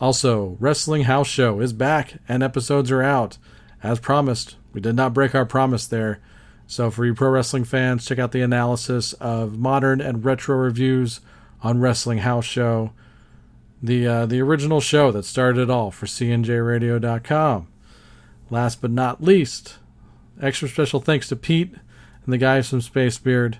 also, 0.00 0.56
Wrestling 0.60 1.04
House 1.04 1.28
Show 1.28 1.60
is 1.60 1.72
back 1.72 2.14
and 2.28 2.42
episodes 2.42 2.90
are 2.90 3.02
out. 3.02 3.38
As 3.82 4.00
promised, 4.00 4.56
we 4.72 4.80
did 4.80 4.96
not 4.96 5.14
break 5.14 5.34
our 5.34 5.46
promise 5.46 5.86
there. 5.86 6.20
So, 6.66 6.90
for 6.90 7.04
you 7.04 7.14
pro 7.14 7.30
wrestling 7.30 7.64
fans, 7.64 8.04
check 8.04 8.18
out 8.18 8.32
the 8.32 8.42
analysis 8.42 9.12
of 9.14 9.58
modern 9.58 10.00
and 10.00 10.24
retro 10.24 10.56
reviews 10.56 11.20
on 11.62 11.80
Wrestling 11.80 12.18
House 12.18 12.44
Show, 12.44 12.92
the 13.82 14.06
uh, 14.06 14.26
the 14.26 14.40
original 14.40 14.80
show 14.80 15.10
that 15.10 15.24
started 15.24 15.62
it 15.62 15.70
all 15.70 15.90
for 15.90 16.06
CNJRadio.com. 16.06 17.68
Last 18.50 18.80
but 18.80 18.90
not 18.90 19.22
least, 19.22 19.76
extra 20.40 20.68
special 20.68 21.00
thanks 21.00 21.28
to 21.28 21.36
Pete 21.36 21.72
and 22.24 22.32
the 22.32 22.38
guys 22.38 22.70
from 22.70 22.80
Space 22.80 23.18
Beard. 23.18 23.58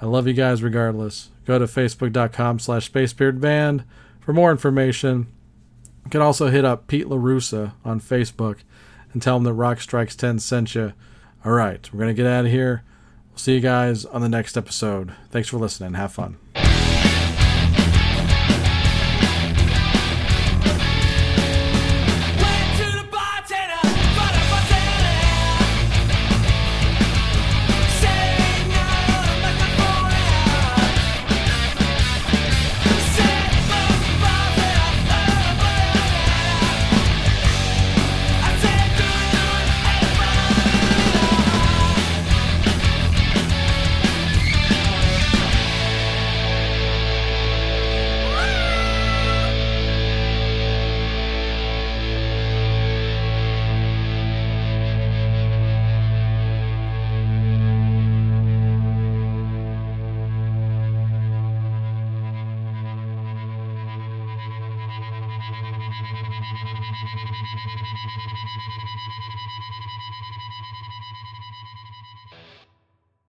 I 0.00 0.06
love 0.06 0.26
you 0.26 0.34
guys 0.34 0.62
regardless. 0.62 1.30
Go 1.46 1.58
to 1.58 1.66
facebook.com 1.66 2.58
slash 2.58 2.90
spacebeardband 2.90 3.84
for 4.20 4.32
more 4.32 4.50
information. 4.50 5.28
You 6.04 6.10
can 6.10 6.20
also 6.20 6.48
hit 6.48 6.64
up 6.64 6.86
Pete 6.86 7.06
LaRussa 7.06 7.72
on 7.84 8.00
Facebook 8.00 8.58
and 9.12 9.22
tell 9.22 9.36
him 9.36 9.44
that 9.44 9.54
Rock 9.54 9.80
Strikes 9.80 10.14
10 10.16 10.38
sent 10.38 10.74
you. 10.74 10.92
All 11.44 11.52
right, 11.52 11.88
we're 11.92 12.00
going 12.00 12.14
to 12.14 12.22
get 12.22 12.30
out 12.30 12.44
of 12.44 12.50
here. 12.50 12.82
We'll 13.30 13.38
see 13.38 13.54
you 13.54 13.60
guys 13.60 14.04
on 14.04 14.20
the 14.20 14.28
next 14.28 14.56
episode. 14.56 15.14
Thanks 15.30 15.48
for 15.48 15.58
listening. 15.58 15.94
Have 15.94 16.12
fun. 16.12 16.36